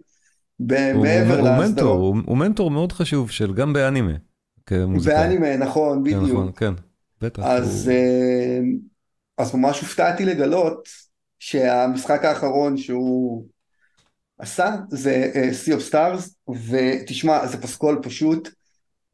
ב- 0.59 0.91
הוא- 0.95 1.03
מעבר 1.03 1.33
הוא 1.39 1.41
מנטור, 1.49 1.59
להסדרות. 1.61 1.99
הוא- 1.99 2.17
הוא 2.25 2.37
מנטור 2.37 2.71
מאוד 2.71 2.91
חשוב 2.91 3.31
של 3.31 3.53
גם 3.53 3.73
באנימה. 3.73 4.13
באנימה, 5.05 5.57
נכון, 5.57 5.97
כן, 5.97 6.03
בדיוק. 6.03 6.29
נכון, 6.29 6.51
כן. 6.55 6.73
בטח. 7.21 7.43
אז, 7.45 7.87
הוא- 7.87 7.95
אה, 7.95 8.59
אז 9.37 9.55
ממש 9.55 9.81
הופתעתי 9.81 10.25
לגלות 10.25 10.87
שהמשחק 11.39 12.25
האחרון 12.25 12.77
שהוא 12.77 13.45
עשה 14.39 14.75
זה 14.89 15.31
אה, 15.35 15.49
Sea 15.65 15.79
of 15.79 15.93
Stars, 15.93 16.53
ותשמע, 16.69 17.47
זה 17.47 17.61
פסקול 17.61 17.99
פשוט 18.03 18.49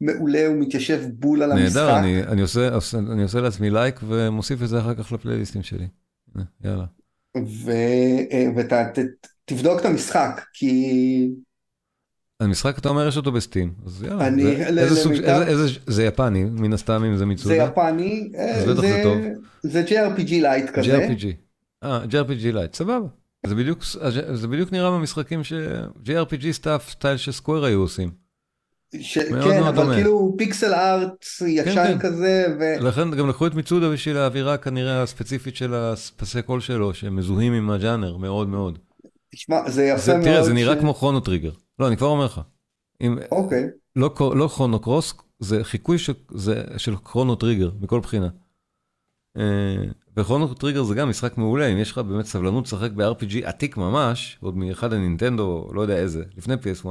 מעולה, 0.00 0.46
הוא 0.46 0.56
מתיישב 0.56 1.00
בול 1.12 1.42
על 1.42 1.52
המשחק. 1.52 1.64
נהדר, 1.76 1.98
אני, 1.98 2.22
אני, 2.22 2.40
עושה, 2.42 2.74
עושה, 2.74 2.98
אני 2.98 3.22
עושה 3.22 3.40
לעצמי 3.40 3.70
לייק 3.70 4.00
ומוסיף 4.08 4.62
את 4.62 4.68
זה 4.68 4.78
אחר 4.80 4.94
כך 4.94 5.12
לפלייליסטים 5.12 5.62
שלי. 5.62 5.88
הנה, 6.34 6.44
יאללה. 6.64 6.84
ותבדוק 8.56 9.80
את 9.80 9.84
המשחק, 9.84 10.40
כי 10.52 11.30
המשחק, 12.40 12.78
אתה 12.78 12.88
אומר, 12.88 13.08
יש 13.08 13.16
אותו 13.16 13.32
בסטים. 13.32 13.74
אז 13.86 14.02
יאללה. 14.02 14.26
אני- 14.28 14.42
זה, 14.42 14.70
ל- 14.70 14.78
איזה 14.78 14.96
סוג, 14.96 15.12
איזה, 15.12 15.46
איזה, 15.46 15.68
זה 15.86 16.04
יפני, 16.04 16.44
מן 16.44 16.72
הסתם, 16.72 17.04
אם 17.04 17.12
זה 17.12 17.18
זה 17.18 17.26
מצודה. 17.26 17.54
יפני, 17.54 18.30
אה, 18.38 18.64
בטח 18.68 18.80
זה 18.80 19.00
טוב. 19.02 19.18
זה 19.62 19.84
JRPG 19.86 20.30
light 20.30 20.70
כזה. 20.70 20.98
JRPG. 21.06 21.24
אה, 21.82 22.04
JRPG 22.04 22.52
light, 22.52 22.74
סבבה. 22.74 23.06
זה 23.46 23.54
בדיוק, 23.54 23.84
זה 24.32 24.48
בדיוק 24.48 24.72
נראה 24.72 24.90
במשחקים 24.90 25.44
ש... 25.44 25.52
JRPG 26.04 26.52
stuff, 26.52 26.90
style 26.90 27.16
שסקוויר 27.16 27.64
היו 27.64 27.80
עושים. 27.80 28.27
ש... 29.00 29.18
מאוד 29.18 29.44
כן, 29.52 29.60
מאוד 29.60 29.74
אבל 29.74 29.82
דומה. 29.84 29.94
כאילו 29.94 30.34
pixel 30.38 30.74
art 30.74 31.24
ישן 31.46 31.74
כן. 31.74 31.98
כזה, 31.98 32.46
ו... 32.60 32.80
לכן 32.80 33.10
גם 33.10 33.28
לקחו 33.28 33.46
את 33.46 33.54
מצודה 33.54 33.90
בשביל 33.90 34.16
האווירה 34.16 34.56
כנראה 34.56 35.02
הספציפית 35.02 35.56
של 35.56 35.74
הפסי 35.74 36.42
קול 36.42 36.60
שלו, 36.60 36.94
שמזוהים 36.94 37.52
עם 37.52 37.70
הז'אנר 37.70 38.16
מאוד 38.16 38.48
מאוד. 38.48 38.78
תשמע, 39.32 39.70
זה 39.70 39.84
יפה 39.84 39.98
זה, 40.00 40.12
מאוד. 40.12 40.24
תראה, 40.24 40.42
זה 40.42 40.52
נראה 40.54 40.74
ש- 40.76 40.80
כמו 40.80 40.94
כרונו 40.94 41.20
טריגר. 41.20 41.50
לא, 41.78 41.88
אני 41.88 41.96
כבר 41.96 42.06
אומר 42.06 42.24
לך. 42.24 42.40
אם, 43.00 43.18
אוקיי. 43.30 43.66
לא, 43.96 44.14
לא 44.36 44.48
כרונו 44.48 44.80
קרוס, 44.80 45.14
זה 45.38 45.64
חיקוי 45.64 45.98
של, 45.98 46.12
זה, 46.34 46.62
של 46.76 46.96
כרונו 46.96 47.36
טריגר, 47.36 47.70
מכל 47.80 48.00
בחינה. 48.00 48.28
אה, 49.36 49.76
וכרונו 50.16 50.54
טריגר 50.54 50.82
זה 50.82 50.94
גם 50.94 51.08
משחק 51.08 51.38
מעולה, 51.38 51.66
אם 51.66 51.78
יש 51.78 51.90
לך 51.92 51.98
באמת 51.98 52.24
סבלנות 52.24 52.64
לשחק 52.66 52.90
ב-RPG 52.92 53.34
עתיק 53.44 53.76
ממש, 53.76 54.38
עוד 54.40 54.56
מאחד 54.56 54.92
הנינטנדו, 54.92 55.70
לא 55.74 55.80
יודע 55.80 55.96
איזה, 55.96 56.22
לפני 56.36 56.54
PS1, 56.54 56.86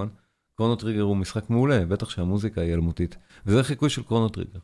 כרונו 0.57 0.75
טריגר 0.75 1.01
הוא 1.01 1.17
משחק 1.17 1.49
מעולה, 1.49 1.85
בטח 1.85 2.09
שהמוזיקה 2.09 2.61
היא 2.61 2.73
אלמותית. 2.73 3.17
וזה 3.45 3.63
חיקוי 3.63 3.89
של 3.89 4.03
כרונו 4.03 4.29
טריגר. 4.29 4.59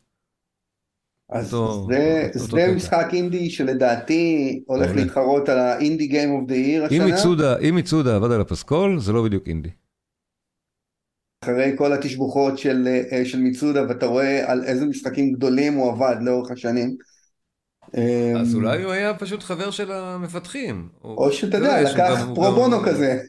אז 1.32 1.54
אותו- 1.54 1.86
זה, 1.92 2.28
אותו 2.34 2.56
זה 2.56 2.62
קטע. 2.62 2.72
משחק 2.76 3.06
אינדי 3.12 3.50
שלדעתי 3.50 4.62
הולך 4.66 4.86
מעולה. 4.86 5.02
להתחרות 5.02 5.48
על 5.48 5.58
ה 5.58 5.66
indie 5.66 6.06
game 6.06 6.30
of 6.30 6.44
the 6.48 6.54
year 6.54 6.82
אם 6.82 6.86
השנה, 6.86 7.06
מצודה, 7.06 7.58
אם 7.58 7.74
מצודה 7.76 8.16
עבד 8.16 8.30
על 8.32 8.40
הפסקול, 8.40 8.98
זה 9.00 9.12
לא 9.12 9.24
בדיוק 9.24 9.48
אינדי. 9.48 9.68
אחרי 11.44 11.72
כל 11.78 11.92
התשבוכות 11.92 12.58
של, 12.58 12.88
אה, 13.12 13.24
של 13.24 13.38
מיצודה, 13.38 13.88
ואתה 13.88 14.06
רואה 14.06 14.52
על 14.52 14.64
איזה 14.64 14.86
משחקים 14.86 15.32
גדולים 15.32 15.74
הוא 15.74 15.92
עבד 15.92 16.16
לאורך 16.22 16.50
השנים. 16.50 16.96
אז 18.40 18.54
אמ, 18.54 18.60
אולי 18.60 18.82
הוא 18.82 18.92
היה 18.92 19.14
פשוט 19.14 19.42
חבר 19.42 19.70
של 19.70 19.92
המפתחים. 19.92 20.88
או 21.04 21.32
שאתה 21.32 21.56
יודע, 21.56 21.78
יש, 21.82 21.90
הוא 21.90 21.98
לקח 21.98 22.24
פרו 22.34 22.52
בונו 22.52 22.76
כזה. 22.86 23.22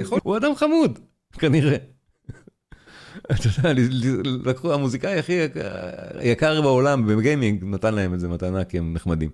יכול- 0.00 0.20
הוא 0.24 0.36
אדם 0.36 0.54
חמוד, 0.54 0.98
כנראה. 1.32 1.76
אתה 3.32 3.48
יודע, 3.58 3.72
לקחו, 4.44 4.74
המוזיקאי 4.74 5.18
הכי 5.18 5.32
יקר- 6.22 6.62
בעולם 6.62 7.06
ב 7.06 7.13
gaming, 7.13 7.64
נתן 7.64 7.94
להם 7.94 8.14
את 8.14 8.20
זה 8.20 8.28
מתנה 8.28 8.64
כי 8.64 8.78
הם 8.78 8.92
נחמדים. 8.94 9.30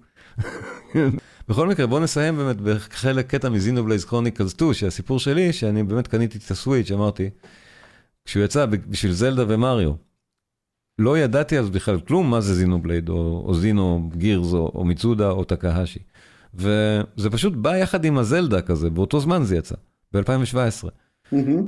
בכל 1.48 1.68
מקרה, 1.68 1.86
בוא 1.86 2.00
נסיים 2.00 2.36
באמת 2.36 2.60
בחלק 2.60 3.26
קטע 3.26 3.48
מ 3.48 3.54
Xenoblade 3.54 4.04
Chronicles 4.04 4.50
2, 4.50 4.74
שהסיפור 4.74 5.18
שלי, 5.18 5.52
שאני 5.52 5.82
באמת 5.82 6.08
קניתי 6.08 6.38
את 6.38 6.50
ה 6.50 6.55
Switch, 6.55 6.90
אמרתי, 6.90 7.30
כשהוא 8.24 8.44
יצא 8.44 8.66
בשביל 8.66 9.12
זלדה 9.12 9.44
ומריו, 9.48 9.92
לא 10.98 11.18
ידעתי 11.18 11.58
אז 11.58 11.70
בכלל 11.70 12.00
כלום 12.00 12.30
מה 12.30 12.40
זה 12.40 12.54
זינובלייד, 12.54 13.08
או, 13.08 13.42
או 13.46 13.54
זינו 13.54 14.10
גירס, 14.16 14.52
או, 14.52 14.72
או 14.74 14.84
מצודה, 14.84 15.30
או 15.30 15.44
טקהשי. 15.44 15.98
וזה 16.54 17.30
פשוט 17.30 17.52
בא 17.52 17.76
יחד 17.76 18.04
עם 18.04 18.18
הזלדה 18.18 18.62
כזה, 18.62 18.90
באותו 18.90 19.20
זמן 19.20 19.42
זה 19.42 19.56
יצא, 19.56 19.74
ב-2017. 20.12 20.88
מהמם. 21.32 21.66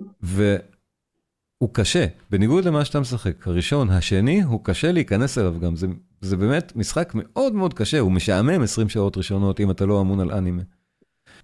והוא 1.60 1.70
קשה, 1.74 2.06
בניגוד 2.30 2.64
למה 2.64 2.84
שאתה 2.84 3.00
משחק. 3.00 3.48
הראשון, 3.48 3.90
השני, 3.90 4.42
הוא 4.42 4.64
קשה 4.64 4.92
להיכנס 4.92 5.38
אליו 5.38 5.60
גם. 5.60 5.76
זה, 5.76 5.86
זה 6.20 6.36
באמת 6.36 6.72
משחק 6.76 7.12
מאוד 7.14 7.52
מאוד 7.52 7.74
קשה, 7.74 7.98
הוא 7.98 8.12
משעמם 8.12 8.62
20 8.62 8.88
שעות 8.88 9.16
ראשונות 9.16 9.60
אם 9.60 9.70
אתה 9.70 9.86
לא 9.86 10.00
אמון 10.00 10.20
על 10.20 10.32
אנימה. 10.32 10.62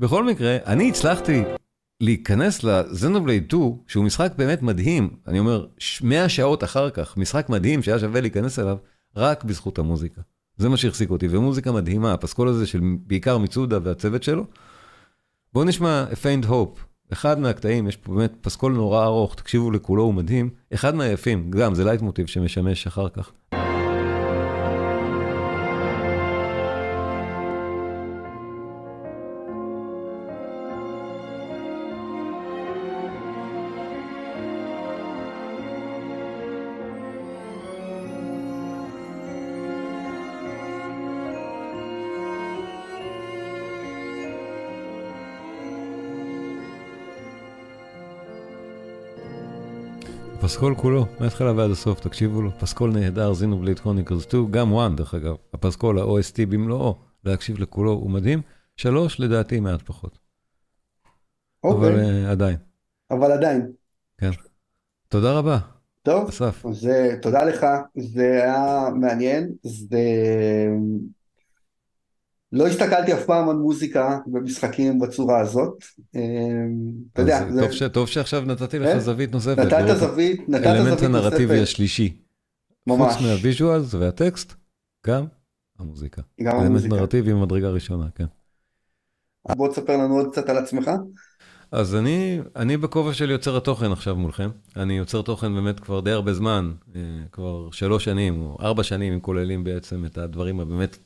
בכל 0.00 0.24
מקרה, 0.24 0.56
אני 0.66 0.88
הצלחתי 0.88 1.42
להיכנס 2.00 2.64
לזנובלייד 2.64 3.44
2, 3.48 3.72
שהוא 3.86 4.04
משחק 4.04 4.32
באמת 4.36 4.62
מדהים, 4.62 5.10
אני 5.26 5.38
אומר, 5.38 5.66
ש- 5.78 6.02
100 6.02 6.28
שעות 6.28 6.64
אחר 6.64 6.90
כך, 6.90 7.16
משחק 7.16 7.48
מדהים 7.48 7.82
שהיה 7.82 7.98
שווה 7.98 8.20
להיכנס 8.20 8.58
אליו, 8.58 8.76
רק 9.16 9.44
בזכות 9.44 9.78
המוזיקה. 9.78 10.20
זה 10.56 10.68
מה 10.68 10.76
שהחזיק 10.76 11.10
אותי, 11.10 11.28
ומוזיקה 11.30 11.72
מדהימה, 11.72 12.12
הפסקול 12.12 12.48
הזה 12.48 12.66
של 12.66 12.80
בעיקר 13.06 13.38
מיצודה 13.38 13.78
והצוות 13.82 14.22
שלו. 14.22 14.44
בואו 15.52 15.64
נשמע 15.64 16.04
A 16.10 16.14
Faint 16.14 16.46
Hope, 16.48 16.91
אחד 17.12 17.38
מהקטעים, 17.38 17.88
יש 17.88 17.96
פה 17.96 18.14
באמת 18.14 18.32
פסקול 18.40 18.72
נורא 18.72 19.04
ארוך, 19.04 19.34
תקשיבו 19.34 19.70
לכולו, 19.70 20.02
הוא 20.02 20.14
מדהים. 20.14 20.50
אחד 20.74 20.94
מהיפים, 20.94 21.50
גם, 21.50 21.74
זה 21.74 21.84
לייטמוטיב 21.84 22.26
שמשמש 22.26 22.86
אחר 22.86 23.08
כך. 23.08 23.32
הפסקול 50.52 50.74
כולו, 50.74 51.06
מההתחלה 51.20 51.52
ועד 51.52 51.70
הסוף, 51.70 52.00
תקשיבו 52.00 52.42
לו. 52.42 52.50
פסקול 52.58 52.90
נהדר, 52.90 53.32
זינו 53.32 53.58
בליד 53.58 53.78
קרוניקלס 53.78 54.22
2, 54.22 54.50
גם 54.50 54.74
1 54.74 54.90
דרך 54.96 55.14
אגב. 55.14 55.34
הפסקול, 55.54 55.98
ה-OST 55.98 56.46
במלואו, 56.48 56.98
להקשיב 57.24 57.58
לכולו 57.58 57.90
הוא 57.90 58.10
מדהים. 58.10 58.42
שלוש, 58.76 59.20
לדעתי, 59.20 59.60
מעט 59.60 59.82
פחות. 59.82 60.18
אוקיי, 61.64 61.88
אבל 61.88 62.00
uh, 62.00 62.30
עדיין. 62.30 62.56
אבל 63.10 63.32
עדיין. 63.32 63.72
כן. 64.18 64.30
תודה 65.08 65.38
רבה, 65.38 65.58
טוב, 66.02 66.28
אסף. 66.28 66.66
אז 66.66 66.88
תודה 67.22 67.44
לך, 67.44 67.66
זה 67.96 68.42
היה 68.42 68.88
מעניין, 69.00 69.52
זה... 69.62 69.98
לא 72.52 72.66
הסתכלתי 72.66 73.14
אף 73.14 73.24
פעם 73.24 73.48
על 73.48 73.56
מוזיקה 73.56 74.18
במשחקים 74.26 74.98
בצורה 74.98 75.40
הזאת, 75.40 75.84
אה, 76.16 76.20
אתה 77.12 77.22
יודע, 77.22 77.50
זה... 77.50 77.60
טוב, 77.60 77.70
ש... 77.70 77.82
טוב 77.82 78.08
שעכשיו 78.08 78.42
נתתי 78.46 78.78
לך 78.78 78.88
כן? 78.88 78.98
זווית 78.98 79.32
נוספת. 79.32 79.58
נתת 79.58 79.96
זווית, 79.96 80.48
נתת 80.48 80.76
זווית 80.82 81.02
הנרטיבי 81.02 81.44
נוספת, 81.44 81.62
השלישי. 81.62 82.16
ממש, 82.86 83.12
חוץ 83.12 83.22
מה 83.22 83.38
visuals 83.38 83.94
והטקסט, 83.94 84.54
גם 85.06 85.24
המוזיקה. 85.78 86.22
גם 86.40 86.52
אלמנט 86.52 86.66
המוזיקה. 86.66 86.96
נרטיבי 86.96 87.32
ממדרגה 87.32 87.70
ראשונה, 87.70 88.06
כן. 88.14 88.26
בוא 89.56 89.68
תספר 89.68 89.96
לנו 89.96 90.16
עוד 90.16 90.32
קצת 90.32 90.48
על 90.48 90.58
עצמך. 90.58 90.90
אז 91.72 91.94
אני, 91.94 92.40
אני 92.56 92.76
בכובע 92.76 93.12
של 93.12 93.30
יוצר 93.30 93.56
התוכן 93.56 93.92
עכשיו 93.92 94.16
מולכם. 94.16 94.50
אני 94.76 94.98
יוצר 94.98 95.22
תוכן 95.22 95.54
באמת 95.54 95.80
כבר 95.80 96.00
די 96.00 96.10
הרבה 96.10 96.34
זמן, 96.34 96.72
אה, 96.94 97.00
כבר 97.32 97.70
שלוש 97.70 98.04
שנים 98.04 98.40
או 98.40 98.56
ארבע 98.60 98.82
שנים, 98.82 99.12
אם 99.12 99.20
כוללים 99.20 99.64
בעצם 99.64 100.04
את 100.04 100.18
הדברים 100.18 100.60
הבאמת 100.60 100.98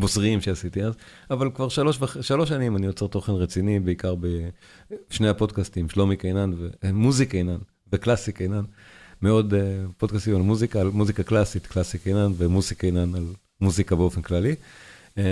בוסריים 0.00 0.40
שעשיתי 0.40 0.82
אז, 0.82 0.94
אבל 1.30 1.50
כבר 1.54 1.68
שלוש, 1.68 1.98
וח- 2.00 2.20
שלוש 2.20 2.48
שנים 2.48 2.76
אני 2.76 2.86
יוצר 2.86 3.06
תוכן 3.06 3.32
רציני, 3.32 3.80
בעיקר 3.80 4.14
בשני 4.14 5.28
הפודקאסטים, 5.28 5.88
שלומי 5.88 6.16
קינן 6.16 6.50
ומוזי 6.84 7.26
קינן 7.26 7.58
וקלאסי 7.92 8.32
קינן. 8.32 8.64
מאוד 9.22 9.54
אה, 9.54 9.60
פודקאסטים 9.96 10.36
על 10.36 10.42
מוזיקה, 10.42 10.80
על 10.80 10.90
מוזיקה 10.90 11.22
קלאסית, 11.22 11.66
קלאסי 11.66 11.98
קינן 11.98 12.32
ומוסי 12.36 12.74
קינן 12.74 13.14
על 13.14 13.24
מוזיקה 13.60 13.96
באופן 13.96 14.22
כללי. 14.22 14.54
אה, 15.18 15.24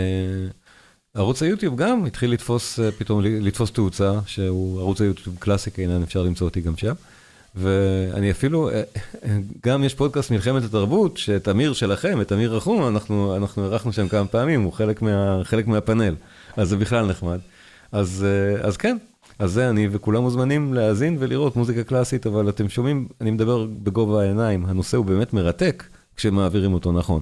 ערוץ 1.14 1.42
היוטיוב 1.42 1.76
גם 1.76 2.04
התחיל 2.06 2.32
לתפוס, 2.32 2.80
אה, 2.80 2.92
פתאום 2.92 3.20
לתפוס 3.22 3.70
תאוצה, 3.70 4.20
שהוא 4.26 4.80
ערוץ 4.80 5.00
היוטיוב 5.00 5.36
קלאסי 5.38 5.70
קינן, 5.70 6.02
אפשר 6.02 6.22
למצוא 6.22 6.48
אותי 6.48 6.60
גם 6.60 6.76
שם. 6.76 6.94
ואני 7.54 8.30
אפילו, 8.30 8.70
אה, 8.70 8.82
גם 9.66 9.84
יש 9.84 9.94
פודקאסט 9.94 10.30
מלחמת 10.30 10.64
התרבות, 10.64 11.16
שאת 11.16 11.48
אמיר 11.48 11.72
שלכם, 11.72 12.20
את 12.20 12.32
אמיר 12.32 12.56
רחום, 12.56 12.86
אנחנו, 12.86 13.36
אנחנו 13.36 13.64
אירחנו 13.64 13.92
שם 13.92 14.08
כמה 14.08 14.26
פעמים, 14.26 14.62
הוא 14.62 14.72
חלק, 14.72 15.02
מה, 15.02 15.40
חלק 15.44 15.66
מהפאנל, 15.66 16.14
אז 16.56 16.68
זה 16.68 16.76
בכלל 16.76 17.06
נחמד. 17.06 17.38
אז, 17.92 18.26
אה, 18.28 18.66
אז 18.66 18.76
כן, 18.76 18.96
אז 19.38 19.52
זה 19.52 19.70
אני, 19.70 19.88
וכולם 19.92 20.22
מוזמנים 20.22 20.74
להאזין 20.74 21.16
ולראות 21.20 21.56
מוזיקה 21.56 21.84
קלאסית, 21.84 22.26
אבל 22.26 22.48
אתם 22.48 22.68
שומעים, 22.68 23.08
אני 23.20 23.30
מדבר 23.30 23.66
בגובה 23.82 24.22
העיניים, 24.22 24.66
הנושא 24.66 24.96
הוא 24.96 25.06
באמת 25.06 25.32
מרתק 25.32 25.84
כשמעבירים 26.16 26.72
אותו 26.72 26.92
נכון. 26.92 27.20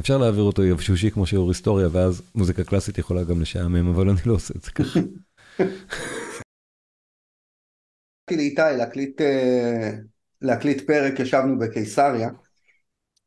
אפשר 0.00 0.18
להעביר 0.18 0.42
אותו 0.42 0.64
יבשושי 0.64 1.10
כמו 1.10 1.26
שיעור 1.26 1.48
היסטוריה, 1.48 1.88
ואז 1.92 2.22
מוזיקה 2.34 2.64
קלאסית 2.64 2.98
יכולה 2.98 3.22
גם 3.22 3.40
לשעמם, 3.40 3.88
אבל 3.88 4.08
אני 4.08 4.18
לא 4.26 4.34
עושה 4.34 4.54
את 4.56 4.62
זה 4.62 4.70
ככה. 4.70 5.00
הלכתי 8.30 8.36
לאיתי 8.36 8.76
להקליט, 8.78 9.20
אה, 9.20 9.90
להקליט 10.42 10.86
פרק, 10.86 11.20
ישבנו 11.20 11.58
בקיסריה, 11.58 12.28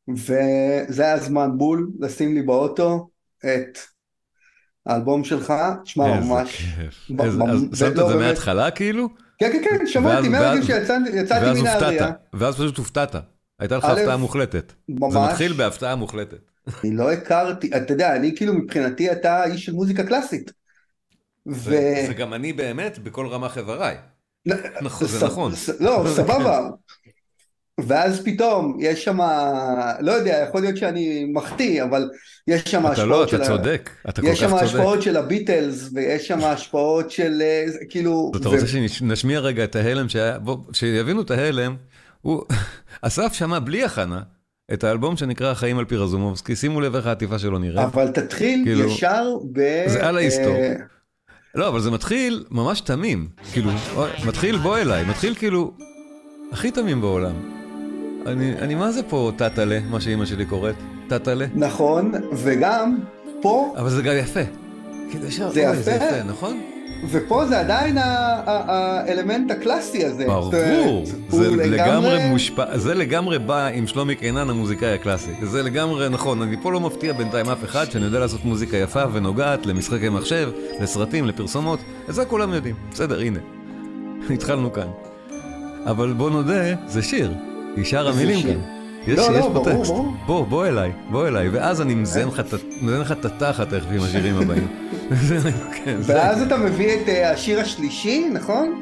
וזה 0.10 1.03
היה 1.03 1.17
זמן 1.17 1.49
בול 1.58 1.91
לשים 1.99 2.34
לי 2.36 2.41
באוטו 2.41 3.10
את 3.39 3.77
האלבום 4.86 5.23
שלך, 5.23 5.53
תשמע 5.84 6.19
ממש, 6.19 6.55
כיף. 6.55 7.05
ב- 7.10 7.21
איזה- 7.21 7.43
אז 7.49 7.63
ב- 7.63 7.75
שמת 7.75 7.91
את 7.91 7.97
לא, 7.97 8.08
זה 8.08 8.13
באמת. 8.13 8.25
מההתחלה 8.25 8.71
כאילו? 8.71 9.10
כן 9.39 9.51
כן 9.51 9.77
כן, 9.79 9.88
שמעתי 9.88 10.29
מהרגע 10.29 10.62
שיצאתי 10.63 11.10
ואז 11.29 11.60
מנהריה, 11.62 12.12
ואז 12.34 12.55
פשוט 12.55 12.77
הופתעת. 12.77 13.15
הייתה 13.60 13.77
לך 13.77 13.86
הפתעה 13.86 14.17
מוחלטת. 14.17 14.73
זה 14.88 14.93
ממש, 14.99 15.31
מתחיל 15.31 15.53
בהפתעה 15.53 15.95
מוחלטת. 15.95 16.51
אני 16.84 16.95
לא 16.95 17.12
הכרתי, 17.12 17.69
אתה 17.77 17.93
יודע, 17.93 18.15
אני 18.15 18.36
כאילו 18.36 18.53
מבחינתי 18.53 19.12
אתה 19.12 19.43
איש 19.45 19.65
של 19.65 19.73
מוזיקה 19.73 20.03
קלאסית, 20.03 20.51
ו... 21.47 21.53
זה 21.53 22.03
זה 22.08 22.13
גם 22.13 22.34
אני 22.34 22.53
באמת, 22.53 22.99
בכל 22.99 23.27
רמ"ח 23.27 23.58
איבריי. 23.58 23.97
נכון, 24.81 25.08
זה 25.08 25.25
נכון. 25.25 25.51
לא, 25.79 26.05
סבבה. 26.15 26.69
ואז 27.88 28.21
פתאום 28.25 28.77
יש 28.79 29.03
שם, 29.03 29.19
לא 29.99 30.12
יודע, 30.12 30.45
יכול 30.49 30.62
להיות 30.62 30.77
שאני 30.77 31.25
מחטיא, 31.34 31.84
אבל 31.84 32.10
יש 32.47 32.63
שם 32.63 32.91
אתה 32.91 33.05
לא, 33.05 33.23
השפעות 33.23 33.29
של 33.29 33.36
אתה 33.36 33.43
ה... 33.43 33.47
צודק, 33.47 33.89
אתה 34.10 34.21
כל 34.21 34.27
יש 34.27 34.39
שם 34.39 34.45
כך 34.45 34.53
צודק. 34.53 34.65
השפעות 34.65 35.01
של 35.01 35.17
הביטלס, 35.17 35.89
ויש 35.93 36.27
שם 36.27 36.39
השפעות 36.45 37.12
של 37.12 37.41
אה, 37.41 37.65
כאילו... 37.89 38.31
אתה 38.36 38.49
רוצה 38.49 38.67
שנשמיע 38.67 39.39
רגע 39.39 39.63
את 39.63 39.75
ההלם 39.75 40.08
שיבינו 40.71 41.21
את 41.21 41.31
ההלם, 41.31 41.75
הוא, 42.21 42.43
אסף 43.01 43.34
שמע 43.34 43.60
בלי 43.60 43.84
הכנה 43.84 44.21
את 44.73 44.84
האלבום 44.84 45.17
שנקרא 45.17 45.51
החיים 45.51 45.79
על 45.79 45.86
פי 45.86 45.95
רזומובסקי, 45.95 46.55
שימו 46.55 46.81
לב 46.81 46.95
איך 46.95 47.05
העטיפה 47.05 47.39
שלו 47.39 47.60
נראית. 47.60 47.88
אבל 47.93 48.08
תתחיל 48.08 48.62
כאילו, 48.65 48.89
ישר 48.89 49.23
ב... 49.51 49.84
זה 49.88 50.08
על 50.08 50.17
ההיסטור. 50.17 50.55
לא, 51.55 51.67
אבל 51.67 51.79
זה 51.79 51.91
מתחיל 51.91 52.43
ממש 52.51 52.81
תמים, 52.81 53.27
כאילו, 53.53 53.71
מתחיל 54.25 54.57
בוא 54.57 54.77
אליי, 54.77 55.03
מתחיל 55.05 55.35
כאילו, 55.35 55.71
הכי 56.51 56.71
תמים 56.71 57.01
בעולם. 57.01 57.33
אני, 58.25 58.53
אני 58.59 58.75
מה 58.75 58.91
זה 58.91 59.03
פה 59.03 59.31
טאטאלה, 59.37 59.79
מה 59.89 60.01
שאימא 60.01 60.25
שלי 60.25 60.45
קוראת, 60.45 60.75
טאטאלה, 61.07 61.45
נכון, 61.55 62.11
וגם 62.33 62.97
פה, 63.41 63.73
אבל 63.77 63.89
זה 63.89 64.01
גם 64.01 64.13
יפה. 64.19 64.39
כאילו 65.11 65.25
ישר, 65.25 65.51
זה 65.51 65.69
אוי, 65.69 65.77
זה 65.77 65.91
יפה. 65.91 66.05
יפה, 66.05 66.23
נכון? 66.23 66.61
ופה 67.10 67.45
זה 67.45 67.60
עדיין 67.60 67.97
האלמנט 67.97 69.51
הקלאסי 69.51 70.05
הזה. 70.05 70.25
ברור, 70.27 71.05
זה 71.29 71.55
לגמרי 71.55 72.29
מושפע, 72.29 72.77
זה 72.77 72.93
לגמרי 72.93 73.39
בא 73.39 73.67
עם 73.67 73.88
שלומי 73.88 74.15
קינן 74.15 74.49
המוזיקאי 74.49 74.93
הקלאסי, 74.93 75.31
זה 75.43 75.63
לגמרי 75.63 76.10
נכון, 76.10 76.41
אני 76.41 76.58
פה 76.62 76.71
לא 76.71 76.79
מפתיע 76.79 77.13
בינתיים 77.13 77.49
אף 77.49 77.63
אחד 77.63 77.91
שאני 77.91 78.05
יודע 78.05 78.19
לעשות 78.19 78.45
מוזיקה 78.45 78.77
יפה 78.77 79.03
ונוגעת 79.13 79.65
למשחקי 79.65 80.10
מחשב, 80.10 80.49
לסרטים, 80.81 81.25
לפרסומות, 81.25 81.79
את 82.10 82.13
זה 82.15 82.25
כולם 82.25 82.53
יודעים, 82.53 82.75
בסדר, 82.91 83.19
הנה, 83.19 83.39
התחלנו 84.36 84.73
כאן. 84.73 84.88
אבל 85.86 86.13
בוא 86.13 86.29
נודה, 86.29 86.63
זה 86.88 87.01
שיר, 87.01 87.34
היא 87.75 87.86
שרה 87.86 88.12
מילים. 88.12 88.43
כאן. 88.43 88.74
יש, 89.07 89.19
לא, 89.19 89.31
לא, 89.31 89.37
יש 89.37 89.43
פה 89.45 89.49
ברור, 89.49 89.65
טקסט. 89.65 89.91
ברור. 89.91 90.13
בוא, 90.25 90.45
בוא 90.45 90.65
אליי, 90.65 90.91
בוא 91.11 91.27
אליי, 91.27 91.49
ואז 91.49 91.81
אני 91.81 91.95
מזיין 91.95 92.27
לך 92.27 93.11
את 93.11 93.25
התחת 93.25 93.69
תכף 93.69 93.87
עם 93.91 94.03
השירים 94.03 94.37
הבאים. 94.37 94.67
כן, 95.85 95.97
ואז 96.01 96.41
אתה 96.41 96.57
מביא 96.57 96.93
את 96.93 97.09
אה, 97.09 97.31
השיר 97.31 97.59
השלישי, 97.59 98.29
נכון? 98.33 98.81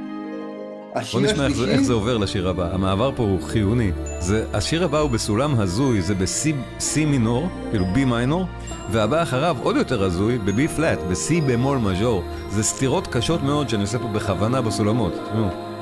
בוא 0.94 1.02
השיר 1.02 1.20
נשמע 1.20 1.46
איך 1.46 1.56
זה, 1.56 1.72
איך 1.72 1.90
עובר 1.90 2.18
לשיר 2.18 2.50
הבא. 2.50 2.74
המעבר 2.74 3.12
פה 3.16 3.24
הוא 3.24 3.42
חיוני. 3.42 3.92
זה, 4.20 4.46
השיר 4.54 4.84
הבא 4.84 5.00
הוא 5.00 5.10
בסולם 5.10 5.60
הזוי, 5.60 6.02
זה 6.02 6.16
ב-C 6.16 7.00
מינור, 7.08 7.48
כאילו 7.70 7.86
B 7.96 8.06
מיינור, 8.06 8.46
והבא 8.92 9.24
אחריו 9.24 9.58
עוד 9.64 9.76
יותר 9.76 10.04
הזוי, 10.04 10.38
ב-B 10.38 10.68
פלט, 10.76 11.00
ב-C 11.10 11.42
במול 11.48 11.78
מז'ור. 11.78 12.24
זה 12.50 12.64
סתירות 12.64 13.08
קשות 13.08 13.44
מאוד 13.44 13.70
שאני 13.70 13.82
עושה 13.82 14.00
פה 14.00 14.08
בכוונה 14.08 14.62
בסולמות. 14.62 15.14
תשמעו. 15.14 15.73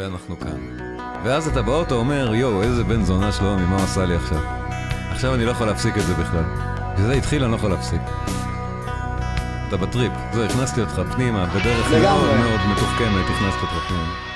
ואנחנו 0.00 0.40
כאן. 0.40 0.86
ואז 1.24 1.48
אתה 1.48 1.62
באוטו 1.62 1.94
אומר, 1.94 2.34
יואו, 2.34 2.62
איזה 2.62 2.84
בן 2.84 3.04
זונה 3.04 3.32
שלומי, 3.32 3.64
מה 3.64 3.76
הוא 3.76 3.84
עשה 3.84 4.04
לי 4.04 4.14
עכשיו? 4.16 4.38
עכשיו 5.10 5.34
אני 5.34 5.44
לא 5.44 5.50
יכול 5.50 5.66
להפסיק 5.66 5.98
את 5.98 6.02
זה 6.02 6.14
בכלל. 6.14 6.44
כשזה 6.96 7.12
התחיל 7.12 7.42
אני 7.42 7.52
לא 7.52 7.56
יכול 7.56 7.70
להפסיק. 7.70 8.00
אתה 9.68 9.76
בטריפ, 9.76 10.12
זהו, 10.32 10.44
הכנסתי 10.44 10.80
אותך 10.80 11.00
פנימה, 11.12 11.46
בדרך. 11.46 11.90
מאוד 11.92 12.36
מאוד 12.36 12.60
מתוחכמת 12.72 13.24
הכנסתי 13.24 13.60
אותך 13.62 13.88
פנימה. 13.88 14.29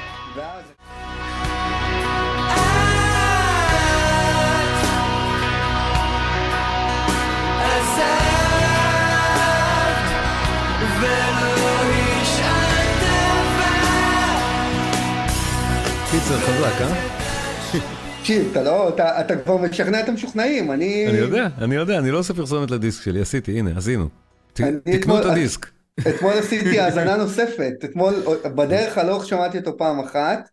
קיצר 16.34 16.46
חזק, 16.46 16.80
אה? 16.82 17.80
תקשיב, 18.18 18.48
אתה 18.50 18.62
לא, 18.62 18.88
אתה, 18.88 19.20
אתה 19.20 19.36
כבר 19.36 19.56
משכנע 19.56 20.00
את 20.00 20.08
המשוכנעים, 20.08 20.70
אני... 20.72 21.06
אני 21.08 21.18
יודע, 21.18 21.48
אני 21.58 21.74
יודע, 21.74 21.98
אני 21.98 22.10
לא 22.10 22.18
עושה 22.18 22.34
פרסומת 22.34 22.70
לדיסק 22.70 23.02
שלי, 23.02 23.20
עשיתי, 23.20 23.58
הנה, 23.58 23.70
עשינו. 23.76 24.08
ת- 24.52 24.60
תקנו 24.84 25.20
את 25.20 25.24
הדיסק. 25.24 25.66
אתמול 26.08 26.32
עשיתי 26.32 26.80
האזנה 26.80 27.16
נוספת, 27.16 27.72
אתמול, 27.84 28.14
בדרך 28.44 28.98
הלוך 28.98 29.26
שמעתי 29.26 29.58
אותו 29.58 29.78
פעם 29.78 30.00
אחת, 30.00 30.48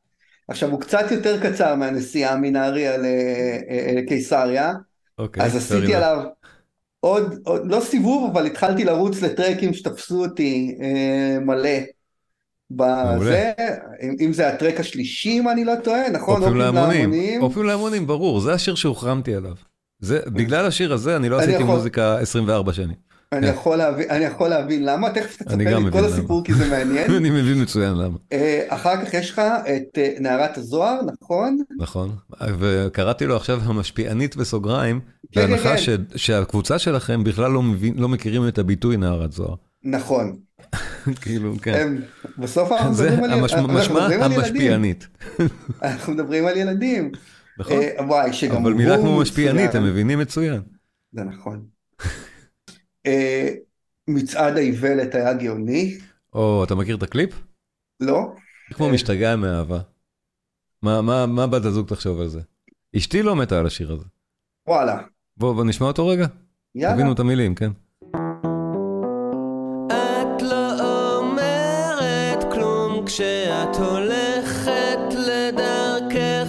עכשיו 0.48 0.72
הוא 0.72 0.82
קצת 0.82 1.12
יותר 1.12 1.50
קצר 1.50 1.76
מהנסיעה 1.76 2.36
מנהריה 2.36 2.98
ל- 2.98 3.06
אה, 3.70 3.94
לקיסריה, 3.98 4.74
אוקיי, 5.20 5.44
אז 5.44 5.56
עשיתי. 5.56 5.96
עליו 5.96 6.24
עוד, 7.00 7.40
עוד, 7.44 7.62
לא 7.72 7.80
סיבוב, 7.80 8.32
אבל 8.32 8.46
התחלתי 8.46 8.84
לרוץ 8.84 9.22
לטרקים 9.22 9.74
שתפסו 9.74 10.26
אותי 10.26 10.78
אה, 10.82 11.40
מלא. 11.40 11.80
בזה, 12.76 13.52
אם, 14.02 14.16
אם 14.20 14.34
זה 14.34 14.48
הטרק 14.48 14.80
השלישי, 14.80 15.40
אם 15.40 15.50
אני 15.50 15.66
לא 15.66 15.74
טועה, 15.84 16.10
נכון? 16.10 16.42
אופיום 16.42 16.58
להמונים. 16.58 17.42
אופיום 17.42 17.66
להמונים, 17.66 18.08
ברור, 18.08 18.40
זה 18.40 18.54
השיר 18.54 18.76
שהוחרמתי 18.76 19.36
עליו. 19.36 19.54
זה, 20.00 20.20
בגלל 20.28 20.66
השיר 20.66 20.94
הזה 20.94 21.16
אני 21.16 21.30
לא 21.30 21.36
אני 21.38 21.44
עשיתי 21.44 21.64
יכול- 21.64 21.76
מוזיקה 21.76 22.18
24 22.20 22.74
שנים. 22.74 22.96
אני 23.34 23.48
יכול 23.48 23.78
להבין, 23.78 24.10
אני 24.10 24.26
יכול 24.26 24.48
להבין 24.50 24.86
למה, 24.86 25.10
תכף 25.10 25.38
תספר 25.38 25.56
לי 25.80 25.88
את 25.88 25.94
כל 25.94 26.06
הסיפור 26.06 26.38
למה. 26.38 26.46
כי 26.46 26.54
זה 26.54 26.70
מעניין. 26.70 27.12
אני 27.18 27.30
מבין 27.30 27.62
מצוין 27.62 27.94
למה, 27.94 28.18
אה, 28.34 28.64
אחר 28.68 29.06
כך 29.06 29.14
יש 29.14 29.30
לך 29.32 29.40
את 29.40 29.98
אה, 29.98 30.14
נערת 30.20 30.58
הזוהר, 30.58 31.00
נכון? 31.22 31.58
נכון? 31.80 32.16
וקראתי 32.60 33.26
לו 33.26 33.36
עכשיו 33.36 33.62
המשפיענית 33.64 34.36
בסוגריים, 34.36 35.00
כן, 35.32 35.42
כן, 35.42 35.48
בהנחה 35.52 35.70
כן. 35.70 35.78
ש- 35.78 35.90
שהקבוצה 36.16 36.80
שלכם 36.80 37.24
בכלל 37.24 37.52
לא 37.52 37.64
מבין- 37.64 37.94
לא 37.98 38.10
מכירים 38.10 38.48
את 38.48 38.58
הביטוי 38.60 38.98
נערת 38.98 39.32
זוהר. 39.32 39.56
נכון. 39.84 40.36
כאילו, 41.22 41.54
כן. 41.62 41.96
בסוף 42.38 42.72
אנחנו 42.72 42.92
מדברים 42.92 43.24
על 43.24 43.32
אנחנו 43.32 43.68
משמע 43.68 44.08
ילדים. 44.14 44.22
המשפיענית. 44.40 45.08
אנחנו 45.84 46.14
מדברים 46.14 46.46
על 46.46 46.58
ילדים. 46.58 47.12
נכון? 47.58 47.74
אה, 47.82 48.06
וואי, 48.06 48.34
שגם 48.34 48.56
אבל 48.62 48.74
מילה 48.74 48.96
הוא 48.96 49.04
כמו 49.06 49.20
משפיענית. 49.20 49.76
הם 49.76 49.84
מבינים 49.86 50.20
מצוין. 50.20 50.62
זה 51.12 51.24
נכון. 51.24 51.66
אה, 53.06 53.48
מצעד 54.08 54.58
האיוולת 54.58 55.16
היה 55.16 55.34
גאוני, 55.34 55.98
או, 56.34 56.64
אתה 56.64 56.76
מכיר 56.76 56.96
את 56.96 57.04
הקליפ? 57.04 57.34
לא? 58.00 58.34
כמו 58.74 58.88
אה. 58.88 58.92
משתגע 58.92 59.36
מאהבה. 59.36 59.80
מה- 60.82 61.02
מה 61.02 61.26
מה 61.26 61.48
בת 61.48 61.66
הזוג 61.66 61.88
תחשוב 61.88 62.22
על 62.22 62.28
זה? 62.28 62.40
אשתי 62.98 63.24
לא 63.24 63.36
מתה 63.36 63.60
על 63.60 63.66
השיר 63.66 63.92
הזה. 63.92 64.06
וואלה. 64.68 65.02
בוא 65.38 65.54
בוא 65.54 65.66
נשמע 65.66 65.88
אותו 65.88 66.08
רגע. 66.08 66.28
יאללה. 66.76 66.96
תבינו 66.96 67.12
את 67.14 67.20
המילים, 67.20 67.56
כן? 67.56 67.72
כשאת 73.62 73.76
הולכת 73.76 75.14
לדרכך. 75.14 76.48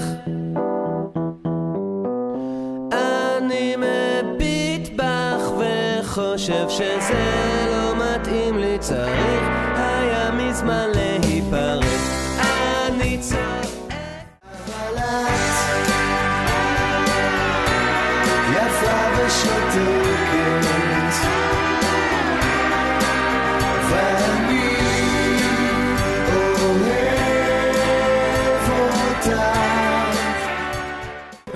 אני 2.93 3.77
מביט 3.77 4.89
בך 4.97 5.53
וחושב 5.59 6.69
שזה 6.69 7.67
לא 7.71 8.05
מתאים 8.05 8.59
לי 8.59 8.79
צריך 8.79 9.52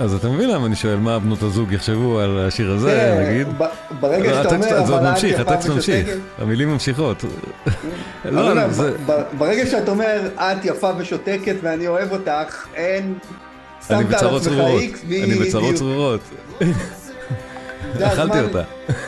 אז 0.06 0.14
אתה 0.14 0.28
מבין 0.28 0.50
למה 0.50 0.66
אני 0.66 0.76
שואל 0.76 0.96
מה 0.96 1.18
בנות 1.18 1.42
הזוג 1.42 1.72
יחשבו 1.72 2.18
על 2.18 2.38
השיר 2.38 2.72
הזה, 2.72 3.24
נגיד? 3.28 3.46
ברגע 4.00 4.34
שאתה 4.34 4.54
אומר, 4.54 4.86
זה 4.86 4.92
עוד 4.92 5.02
אבל 5.02 5.10
ממשיך, 5.10 5.40
הטקסט 5.40 5.68
ממשיך, 5.68 6.08
המילים 6.38 6.68
ממשיכות. 6.68 7.24
לא, 8.24 8.66
ברגע 9.38 9.66
שאת 9.66 9.88
אומר, 9.88 10.30
את 10.36 10.64
יפה 10.64 10.90
ושותקת 10.98 11.54
ואני 11.62 11.88
אוהב 11.88 12.12
אותך, 12.12 12.66
אין... 12.74 13.18
אני 13.90 14.04
בצרות 14.04 14.42
צרורות, 14.42 14.82
אני 15.04 15.34
בצרות. 15.34 15.74
צרורות, 15.74 16.20
אכלתי 18.02 18.40
אותה. 18.40 18.62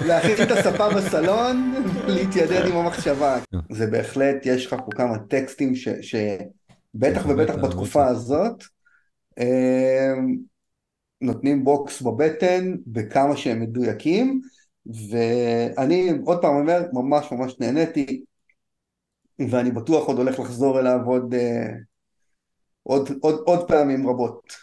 להכין 0.06 0.36
את 0.42 0.50
הספה 0.50 0.88
בסלון, 0.88 1.74
להתיידד 2.06 2.66
עם 2.66 2.76
המחשבה. 2.76 3.38
כן. 3.52 3.58
זה 3.70 3.86
בהחלט, 3.86 4.36
יש 4.44 4.66
לך 4.66 4.74
פה 4.86 4.92
כמה 4.96 5.18
טקסטים 5.18 5.76
ש... 5.76 5.88
ש... 6.00 6.14
בטח 6.94 7.26
בהחלט, 7.26 7.50
ובטח. 7.50 7.54
בתקופה 7.54 8.06
הזאת, 8.06 8.64
אמ, 9.40 10.36
נותנים 11.20 11.64
בוקס 11.64 12.02
בבטן 12.02 12.76
בכמה 12.86 13.36
שהם 13.36 13.60
מדויקים, 13.60 14.40
ואני 15.10 16.10
עוד 16.24 16.42
פעם 16.42 16.56
אומר, 16.56 16.82
ממש 16.92 17.32
ממש 17.32 17.56
נהניתי, 17.60 18.24
ואני 19.50 19.70
בטוח 19.70 20.06
עוד 20.06 20.18
הולך 20.18 20.38
לחזור 20.38 20.80
אליו 20.80 21.00
עוד, 21.06 21.34
אה, 21.34 21.68
עוד, 22.82 23.08
עוד, 23.20 23.34
עוד 23.46 23.68
פעמים 23.68 24.08
רבות. 24.08 24.58